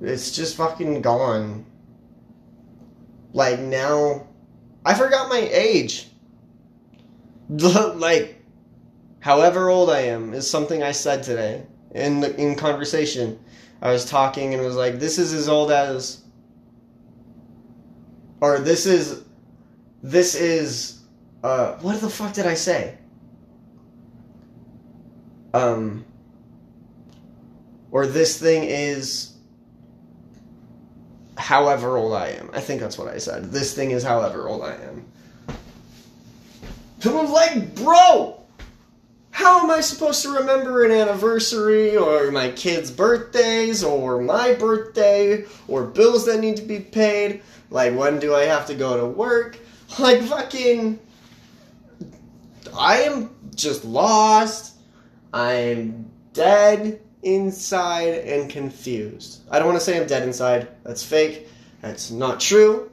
it's 0.00 0.32
just 0.32 0.56
fucking 0.56 1.00
gone. 1.00 1.64
Like 3.32 3.60
now, 3.60 4.26
I 4.84 4.94
forgot 4.94 5.28
my 5.28 5.48
age. 5.52 6.08
like, 7.48 8.42
however 9.20 9.70
old 9.70 9.88
I 9.88 10.00
am 10.00 10.34
is 10.34 10.50
something 10.50 10.82
I 10.82 10.90
said 10.90 11.22
today 11.22 11.64
in 11.94 12.24
in 12.24 12.56
conversation. 12.56 13.38
I 13.82 13.90
was 13.90 14.04
talking 14.04 14.54
and 14.54 14.62
was 14.62 14.76
like, 14.76 15.00
"This 15.00 15.18
is 15.18 15.34
as 15.34 15.48
old 15.48 15.72
as," 15.72 16.22
or 18.40 18.58
"This 18.60 18.86
is, 18.86 19.24
this 20.02 20.34
is." 20.34 21.00
Uh, 21.42 21.76
what 21.78 22.00
the 22.00 22.08
fuck 22.08 22.32
did 22.32 22.46
I 22.46 22.54
say? 22.54 22.96
Um, 25.52 26.04
or 27.90 28.06
this 28.06 28.38
thing 28.38 28.62
is 28.62 29.34
however 31.36 31.96
old 31.96 32.14
I 32.14 32.28
am. 32.28 32.50
I 32.52 32.60
think 32.60 32.80
that's 32.80 32.96
what 32.96 33.08
I 33.08 33.18
said. 33.18 33.50
This 33.50 33.74
thing 33.74 33.90
is 33.90 34.04
however 34.04 34.48
old 34.48 34.62
I 34.62 34.74
am. 34.74 35.04
People 37.00 37.26
like, 37.28 37.74
bro, 37.74 38.41
how 39.42 39.60
am 39.60 39.70
I 39.72 39.80
supposed 39.80 40.22
to 40.22 40.30
remember 40.30 40.84
an 40.84 40.92
anniversary 40.92 41.96
or 41.96 42.30
my 42.30 42.50
kids' 42.52 42.92
birthdays 42.92 43.82
or 43.82 44.22
my 44.22 44.54
birthday 44.54 45.44
or 45.66 45.82
bills 45.82 46.26
that 46.26 46.38
need 46.38 46.56
to 46.58 46.62
be 46.62 46.78
paid? 46.78 47.42
Like, 47.68 47.96
when 47.96 48.20
do 48.20 48.36
I 48.36 48.44
have 48.44 48.66
to 48.66 48.74
go 48.74 48.96
to 48.96 49.06
work? 49.06 49.58
Like, 49.98 50.22
fucking. 50.22 50.98
I 52.78 53.02
am 53.02 53.28
just 53.54 53.84
lost. 53.84 54.76
I'm 55.34 56.08
dead 56.32 57.02
inside 57.22 58.14
and 58.24 58.48
confused. 58.48 59.42
I 59.50 59.58
don't 59.58 59.68
want 59.68 59.78
to 59.78 59.84
say 59.84 60.00
I'm 60.00 60.06
dead 60.06 60.22
inside. 60.22 60.68
That's 60.84 61.02
fake. 61.02 61.48
That's 61.82 62.10
not 62.10 62.40
true. 62.40 62.90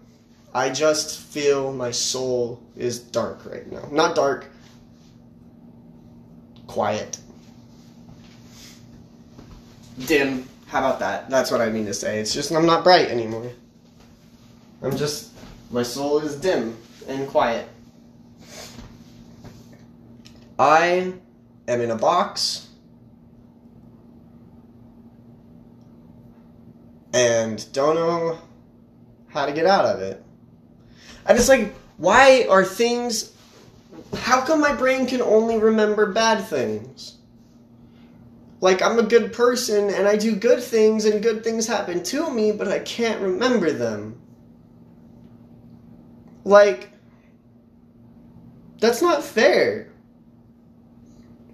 I 0.53 0.71
just 0.71 1.19
feel 1.19 1.71
my 1.71 1.91
soul 1.91 2.61
is 2.75 2.99
dark 2.99 3.45
right 3.45 3.71
now. 3.71 3.87
Not 3.91 4.15
dark, 4.15 4.47
quiet. 6.69 7.17
Dim. 10.05 10.47
How 10.67 10.79
about 10.79 10.99
that? 10.99 11.29
That's 11.29 11.49
what 11.49 11.61
I 11.61 11.69
mean 11.69 11.87
to 11.87 11.93
say. 11.93 12.19
It's 12.19 12.33
just 12.33 12.51
I'm 12.51 12.67
not 12.67 12.83
bright 12.83 13.07
anymore. 13.07 13.51
I'm 14.83 14.95
just. 14.95 15.31
My 15.71 15.83
soul 15.83 16.19
is 16.19 16.35
dim 16.35 16.77
and 17.07 17.27
quiet. 17.27 17.67
I 20.57 21.13
am 21.67 21.81
in 21.81 21.91
a 21.91 21.95
box. 21.95 22.67
And 27.13 27.65
don't 27.73 27.95
know 27.95 28.37
how 29.29 29.47
to 29.47 29.51
get 29.51 29.65
out 29.65 29.85
of 29.85 30.01
it. 30.01 30.23
And 31.25 31.37
it's 31.37 31.49
like, 31.49 31.73
why 31.97 32.45
are 32.49 32.63
things. 32.63 33.33
How 34.15 34.41
come 34.41 34.59
my 34.59 34.73
brain 34.73 35.05
can 35.05 35.21
only 35.21 35.57
remember 35.57 36.11
bad 36.11 36.45
things? 36.45 37.17
Like, 38.61 38.81
I'm 38.81 38.99
a 38.99 39.03
good 39.03 39.31
person 39.31 39.89
and 39.89 40.07
I 40.07 40.17
do 40.17 40.35
good 40.35 40.61
things 40.61 41.05
and 41.05 41.23
good 41.23 41.43
things 41.43 41.67
happen 41.67 42.03
to 42.03 42.29
me, 42.29 42.51
but 42.51 42.67
I 42.67 42.79
can't 42.79 43.21
remember 43.21 43.71
them. 43.71 44.19
Like, 46.43 46.91
that's 48.79 49.01
not 49.01 49.23
fair. 49.23 49.91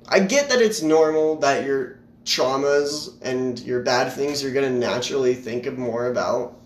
I 0.08 0.20
get 0.20 0.50
that 0.50 0.62
it's 0.62 0.82
normal 0.82 1.38
that 1.38 1.66
your 1.66 2.00
traumas 2.24 3.14
and 3.22 3.60
your 3.60 3.82
bad 3.82 4.12
things 4.12 4.42
you're 4.42 4.54
going 4.54 4.72
to 4.72 4.80
naturally 4.80 5.36
think 5.36 5.66
of 5.66 5.78
more 5.78 6.08
about 6.08 6.60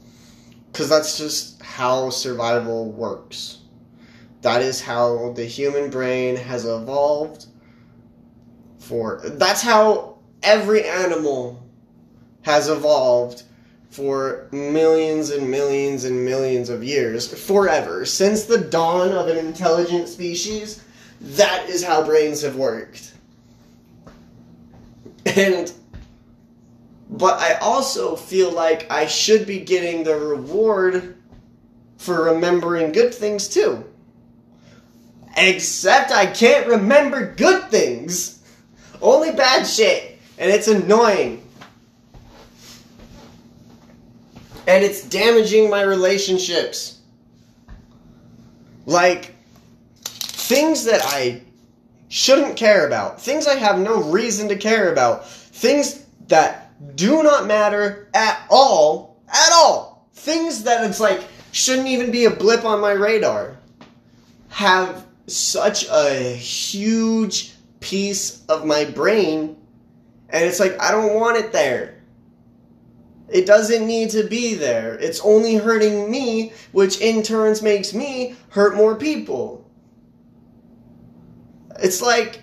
because 0.71 0.89
that's 0.89 1.17
just 1.17 1.62
how 1.62 2.10
survival 2.10 2.91
works. 2.91 3.59
That 4.41 4.62
is 4.62 4.82
how 4.82 5.34
the 5.34 5.45
human 5.45 5.89
brain 5.89 6.36
has 6.36 6.65
evolved 6.65 7.47
for 8.80 9.21
that's 9.23 9.62
how 9.62 10.17
every 10.41 10.84
animal 10.86 11.62
has 12.43 12.69
evolved 12.69 13.43
for 13.89 14.47
millions 14.52 15.30
and 15.32 15.52
millions 15.52 16.06
and 16.06 16.25
millions 16.25 16.69
of 16.69 16.84
years 16.84 17.28
forever 17.45 18.06
since 18.06 18.45
the 18.45 18.58
dawn 18.58 19.12
of 19.12 19.28
an 19.28 19.38
intelligent 19.38 20.08
species 20.08 20.82
that 21.19 21.67
is 21.67 21.84
how 21.84 22.04
brains 22.04 22.41
have 22.41 22.56
worked 22.56 23.13
and 25.25 25.73
but 27.10 27.39
I 27.39 27.56
also 27.56 28.15
feel 28.15 28.52
like 28.52 28.89
I 28.91 29.08
should 29.08 29.45
be 29.47 29.60
getting 29.60 30.04
the 30.04 30.15
reward 30.15 31.17
for 31.97 32.25
remembering 32.25 32.91
good 32.91 33.13
things 33.13 33.49
too. 33.49 33.84
Except 35.47 36.12
I 36.12 36.25
can't 36.25 36.67
remember 36.67 37.34
good 37.34 37.69
things. 37.71 38.43
Only 39.02 39.32
bad 39.32 39.63
shit. 39.65 40.19
And 40.38 40.52
it's 40.52 40.67
annoying. 40.67 41.41
And 44.67 44.84
it's 44.84 45.08
damaging 45.08 45.69
my 45.69 45.82
relationships. 45.82 46.99
Like, 48.86 49.34
things 50.04 50.84
that 50.84 51.02
I 51.06 51.41
shouldn't 52.10 52.58
care 52.58 52.86
about. 52.86 53.21
Things 53.21 53.47
I 53.47 53.56
have 53.56 53.80
no 53.80 54.04
reason 54.04 54.49
to 54.49 54.58
care 54.58 54.91
about. 54.91 55.28
Things 55.28 56.06
that 56.28 56.73
do 56.95 57.23
not 57.23 57.47
matter 57.47 58.10
at 58.13 58.45
all. 58.49 59.21
At 59.30 59.52
all. 59.54 60.08
Things 60.13 60.63
that 60.63 60.84
it's 60.86 60.99
like 60.99 61.23
shouldn't 61.52 61.88
even 61.88 62.12
be 62.12 62.25
a 62.25 62.30
blip 62.30 62.65
on 62.65 62.82
my 62.82 62.91
radar. 62.91 63.58
Have 64.49 65.06
such 65.36 65.88
a 65.89 66.36
huge 66.36 67.54
piece 67.80 68.46
of 68.46 68.65
my 68.65 68.86
brain. 68.86 69.58
And 70.30 70.46
it's 70.46 70.60
like, 70.60 70.80
I 70.82 70.92
don't 70.92 71.15
want 71.15 71.38
it 71.38 71.52
there. 71.52 72.04
It 73.30 73.46
doesn't 73.46 73.86
need 73.86 74.10
to 74.12 74.24
be 74.24 74.56
there. 74.56 74.96
It's 74.96 75.20
only 75.22 75.56
hurting 75.56 76.10
me, 76.10 76.54
which 76.72 77.00
in 77.00 77.22
turns 77.22 77.62
makes 77.62 77.94
me 77.94 78.36
hurt 78.50 78.76
more 78.76 78.96
people. 78.96 79.70
It's 81.82 82.02
like 82.02 82.42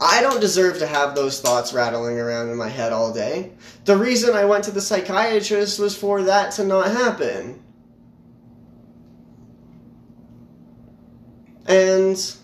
I 0.00 0.20
don't 0.22 0.40
deserve 0.40 0.78
to 0.78 0.86
have 0.86 1.14
those 1.14 1.40
thoughts 1.40 1.72
rattling 1.72 2.20
around 2.20 2.50
in 2.50 2.56
my 2.56 2.68
head 2.68 2.92
all 2.92 3.12
day. 3.12 3.52
The 3.84 3.96
reason 3.96 4.34
I 4.34 4.44
went 4.44 4.64
to 4.64 4.70
the 4.70 4.80
psychiatrist 4.80 5.80
was 5.80 5.96
for 5.96 6.22
that 6.22 6.52
to 6.52 6.64
not 6.64 6.92
happen. 6.92 7.60
And 11.68 12.34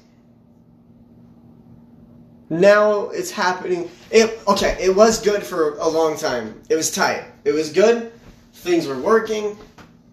now 2.51 3.09
it's 3.09 3.31
happening. 3.31 3.91
It 4.11 4.39
okay, 4.47 4.77
it 4.79 4.95
was 4.95 5.21
good 5.21 5.43
for 5.43 5.77
a 5.79 5.89
long 5.89 6.17
time. 6.17 6.61
It 6.69 6.77
was 6.77 6.91
tight. 6.91 7.25
It 7.45 7.53
was 7.53 7.73
good. 7.73 8.13
Things 8.53 8.87
were 8.87 8.99
working, 8.99 9.59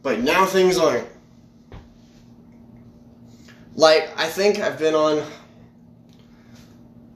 but 0.02 0.22
now 0.22 0.46
things 0.46 0.78
aren't. 0.78 1.08
Like, 3.76 4.10
I 4.18 4.28
think 4.28 4.60
I've 4.60 4.80
been 4.80 4.96
on 4.96 5.24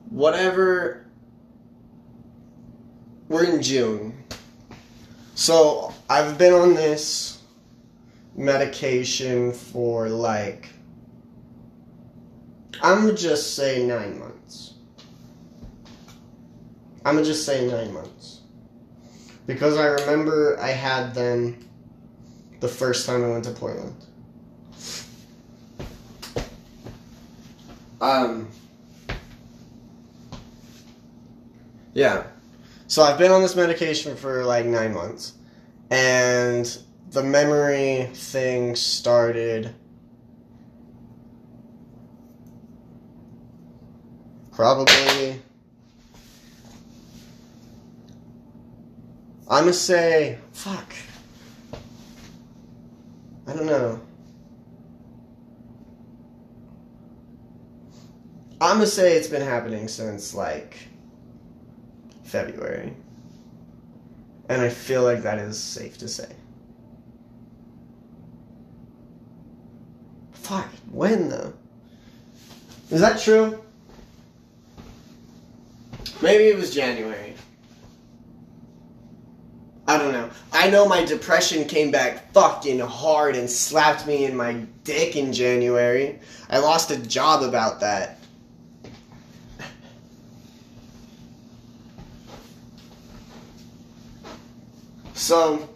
whatever. 0.10 1.06
We're 3.28 3.46
in 3.46 3.62
June. 3.62 4.24
So, 5.34 5.94
I've 6.10 6.38
been 6.38 6.54
on 6.54 6.76
this 6.76 7.42
medication 8.36 9.52
for 9.52 10.10
like. 10.10 10.70
I'm 12.82 13.02
gonna 13.02 13.14
just 13.14 13.56
say 13.56 13.86
nine 13.86 14.20
months. 14.20 14.74
I'm 17.06 17.16
gonna 17.16 17.26
just 17.26 17.46
say 17.46 17.68
nine 17.68 17.94
months. 17.94 18.42
Because 19.46 19.78
I 19.78 19.86
remember 19.86 20.60
I 20.60 20.70
had 20.70 21.14
them 21.14 21.70
the 22.60 22.68
first 22.68 23.06
time 23.06 23.24
I 23.24 23.30
went 23.30 23.44
to 23.46 23.52
Portland. 23.52 23.96
Um, 28.02 28.50
yeah. 31.94 32.24
So 32.88 33.04
I've 33.04 33.18
been 33.18 33.32
on 33.32 33.42
this 33.42 33.56
medication 33.56 34.16
for 34.16 34.44
like 34.44 34.66
nine 34.66 34.94
months, 34.94 35.34
and 35.90 36.78
the 37.12 37.24
memory 37.24 38.10
thing 38.14 38.76
started 38.76 39.74
Probably. 44.56 45.42
I'm 49.50 49.64
gonna 49.64 49.74
say, 49.74 50.40
fuck. 50.54 50.94
I 53.46 53.54
don't 53.54 53.66
know. 53.66 54.00
I'm 58.62 58.78
gonna 58.78 58.88
say 58.88 59.18
it's 59.18 59.28
been 59.28 59.42
happening 59.42 59.90
since 59.90 60.34
like 60.34 60.78
February. 62.24 62.96
And 64.48 64.62
I 64.62 64.70
feel 64.70 65.04
like 65.04 65.24
that 65.24 65.38
is 65.38 65.62
safe 65.62 65.98
to 65.98 66.08
say. 66.08 66.34
Fuck, 70.32 70.70
when 70.92 71.28
though? 71.28 71.54
Is 72.90 73.02
that 73.02 73.20
true? 73.20 73.65
Maybe 76.22 76.46
it 76.46 76.56
was 76.56 76.74
January. 76.74 77.34
I 79.88 79.98
don't 79.98 80.14
know. 80.14 80.30
I 80.52 80.70
know 80.70 80.88
my 80.88 81.06
depression 81.06 81.68
came 81.68 81.92
back 81.92 82.32
fucking 82.34 82.80
hard 82.80 83.36
and 83.36 83.50
slapped 83.50 84.08
me 84.08 84.26
in 84.26 84.36
my 84.36 84.66
dick 84.84 85.16
in 85.16 85.32
January. 85.32 86.20
I 86.50 86.58
lost 86.58 86.90
a 86.90 86.98
job 86.98 87.44
about 87.44 87.80
that. 87.82 88.18
So, 95.14 95.70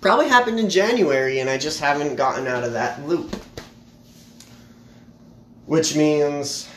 probably 0.00 0.28
happened 0.28 0.58
in 0.58 0.68
January 0.68 1.40
and 1.40 1.48
I 1.48 1.58
just 1.58 1.80
haven't 1.80 2.16
gotten 2.16 2.46
out 2.46 2.64
of 2.64 2.72
that 2.72 3.06
loop. 3.06 3.34
Which 5.66 5.96
means 5.96 6.68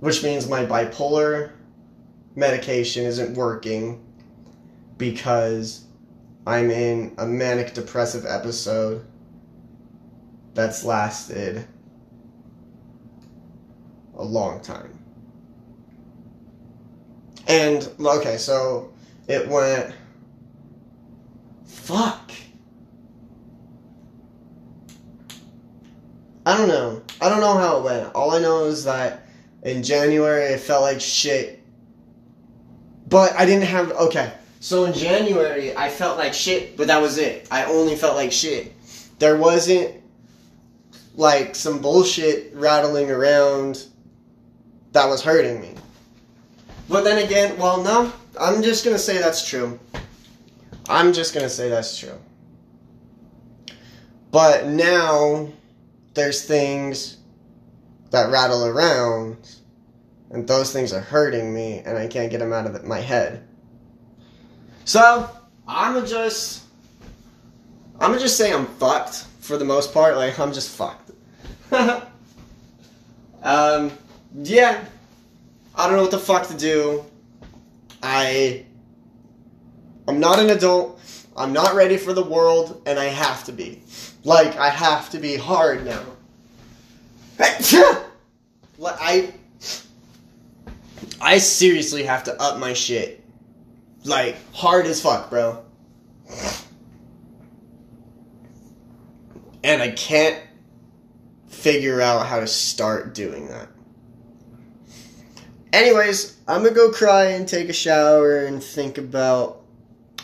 which 0.00 0.22
means 0.22 0.48
my 0.48 0.64
bipolar 0.64 1.52
medication 2.34 3.04
isn't 3.04 3.34
working 3.34 4.04
because 4.98 5.84
I'm 6.46 6.70
in 6.70 7.14
a 7.18 7.26
manic 7.26 7.74
depressive 7.74 8.24
episode 8.26 9.04
that's 10.54 10.84
lasted 10.84 11.66
a 14.16 14.24
long 14.24 14.60
time. 14.60 14.98
And 17.48 17.88
okay, 18.00 18.38
so 18.38 18.92
it 19.28 19.48
went 19.48 19.94
fuck. 21.64 22.32
I 26.44 26.56
don't 26.56 26.68
know. 26.68 27.02
I 27.20 27.28
don't 27.28 27.40
know 27.40 27.56
how 27.56 27.78
it 27.78 27.84
went. 27.84 28.14
All 28.14 28.32
I 28.32 28.38
know 28.38 28.64
is 28.64 28.84
that 28.84 29.25
in 29.66 29.82
January 29.82 30.44
it 30.44 30.60
felt 30.60 30.82
like 30.82 31.00
shit. 31.00 31.60
But 33.08 33.32
I 33.34 33.44
didn't 33.44 33.64
have 33.64 33.90
okay. 33.92 34.32
So 34.60 34.84
in 34.84 34.94
January 34.94 35.76
I 35.76 35.90
felt 35.90 36.16
like 36.16 36.32
shit, 36.32 36.76
but 36.76 36.86
that 36.86 37.02
was 37.02 37.18
it. 37.18 37.48
I 37.50 37.64
only 37.64 37.96
felt 37.96 38.16
like 38.16 38.32
shit. 38.32 38.72
There 39.18 39.36
wasn't 39.36 40.02
like 41.16 41.54
some 41.56 41.80
bullshit 41.80 42.54
rattling 42.54 43.10
around 43.10 43.86
that 44.92 45.06
was 45.08 45.22
hurting 45.22 45.60
me. 45.60 45.74
But 46.88 47.02
then 47.02 47.24
again, 47.24 47.58
well, 47.58 47.82
no, 47.82 48.12
I'm 48.40 48.62
just 48.62 48.84
gonna 48.84 48.98
say 48.98 49.18
that's 49.18 49.46
true. 49.46 49.80
I'm 50.88 51.12
just 51.12 51.34
gonna 51.34 51.50
say 51.50 51.68
that's 51.68 51.98
true. 51.98 52.18
But 54.30 54.66
now 54.66 55.48
there's 56.14 56.44
things 56.44 57.16
that 58.16 58.30
rattle 58.30 58.64
around, 58.64 59.36
and 60.30 60.48
those 60.48 60.72
things 60.72 60.92
are 60.92 61.00
hurting 61.00 61.52
me, 61.52 61.80
and 61.84 61.98
I 61.98 62.06
can't 62.06 62.30
get 62.30 62.38
them 62.38 62.52
out 62.52 62.66
of 62.66 62.84
my 62.84 63.00
head. 63.00 63.46
So 64.84 65.28
I'm 65.68 66.06
just, 66.06 66.64
I'm 68.00 68.10
gonna 68.10 68.20
just 68.20 68.38
say 68.38 68.52
I'm 68.52 68.66
fucked 68.66 69.26
for 69.40 69.58
the 69.58 69.64
most 69.64 69.92
part. 69.92 70.16
Like 70.16 70.38
I'm 70.38 70.52
just 70.52 70.70
fucked. 70.74 71.10
um, 73.42 73.92
yeah. 74.34 74.84
I 75.74 75.86
don't 75.86 75.96
know 75.96 76.02
what 76.02 76.10
the 76.10 76.18
fuck 76.18 76.46
to 76.48 76.56
do. 76.56 77.04
I 78.02 78.64
I'm 80.08 80.20
not 80.20 80.38
an 80.38 80.50
adult. 80.50 81.00
I'm 81.36 81.52
not 81.52 81.74
ready 81.74 81.98
for 81.98 82.14
the 82.14 82.22
world 82.24 82.80
and 82.86 82.98
I 82.98 83.06
have 83.06 83.44
to 83.44 83.52
be. 83.52 83.82
Like 84.24 84.56
I 84.56 84.70
have 84.70 85.10
to 85.10 85.18
be 85.18 85.36
hard 85.36 85.84
now. 85.84 86.02
Like 88.78 88.96
I 89.00 89.32
I 91.20 91.38
seriously 91.38 92.04
have 92.04 92.24
to 92.24 92.40
up 92.40 92.58
my 92.58 92.72
shit. 92.72 93.22
Like 94.04 94.36
hard 94.54 94.86
as 94.86 95.00
fuck, 95.00 95.30
bro. 95.30 95.64
And 99.64 99.82
I 99.82 99.90
can't 99.90 100.40
figure 101.48 102.00
out 102.00 102.26
how 102.26 102.38
to 102.38 102.46
start 102.46 103.14
doing 103.14 103.48
that. 103.48 103.68
Anyways, 105.72 106.36
I'm 106.46 106.62
gonna 106.62 106.74
go 106.74 106.92
cry 106.92 107.24
and 107.30 107.48
take 107.48 107.68
a 107.68 107.72
shower 107.72 108.44
and 108.44 108.62
think 108.62 108.98
about 108.98 109.62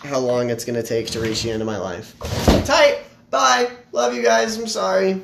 how 0.05 0.19
long 0.19 0.51
it's 0.51 0.65
gonna 0.65 0.83
take 0.83 1.09
to 1.09 1.21
reach 1.21 1.43
the 1.43 1.51
end 1.51 1.61
of 1.63 1.67
my 1.67 1.79
life. 1.79 2.17
Tight. 2.65 3.01
Bye. 3.31 3.71
Love 3.91 4.15
you 4.15 4.23
guys. 4.23 4.57
I'm 4.57 4.69
sorry. 4.69 5.21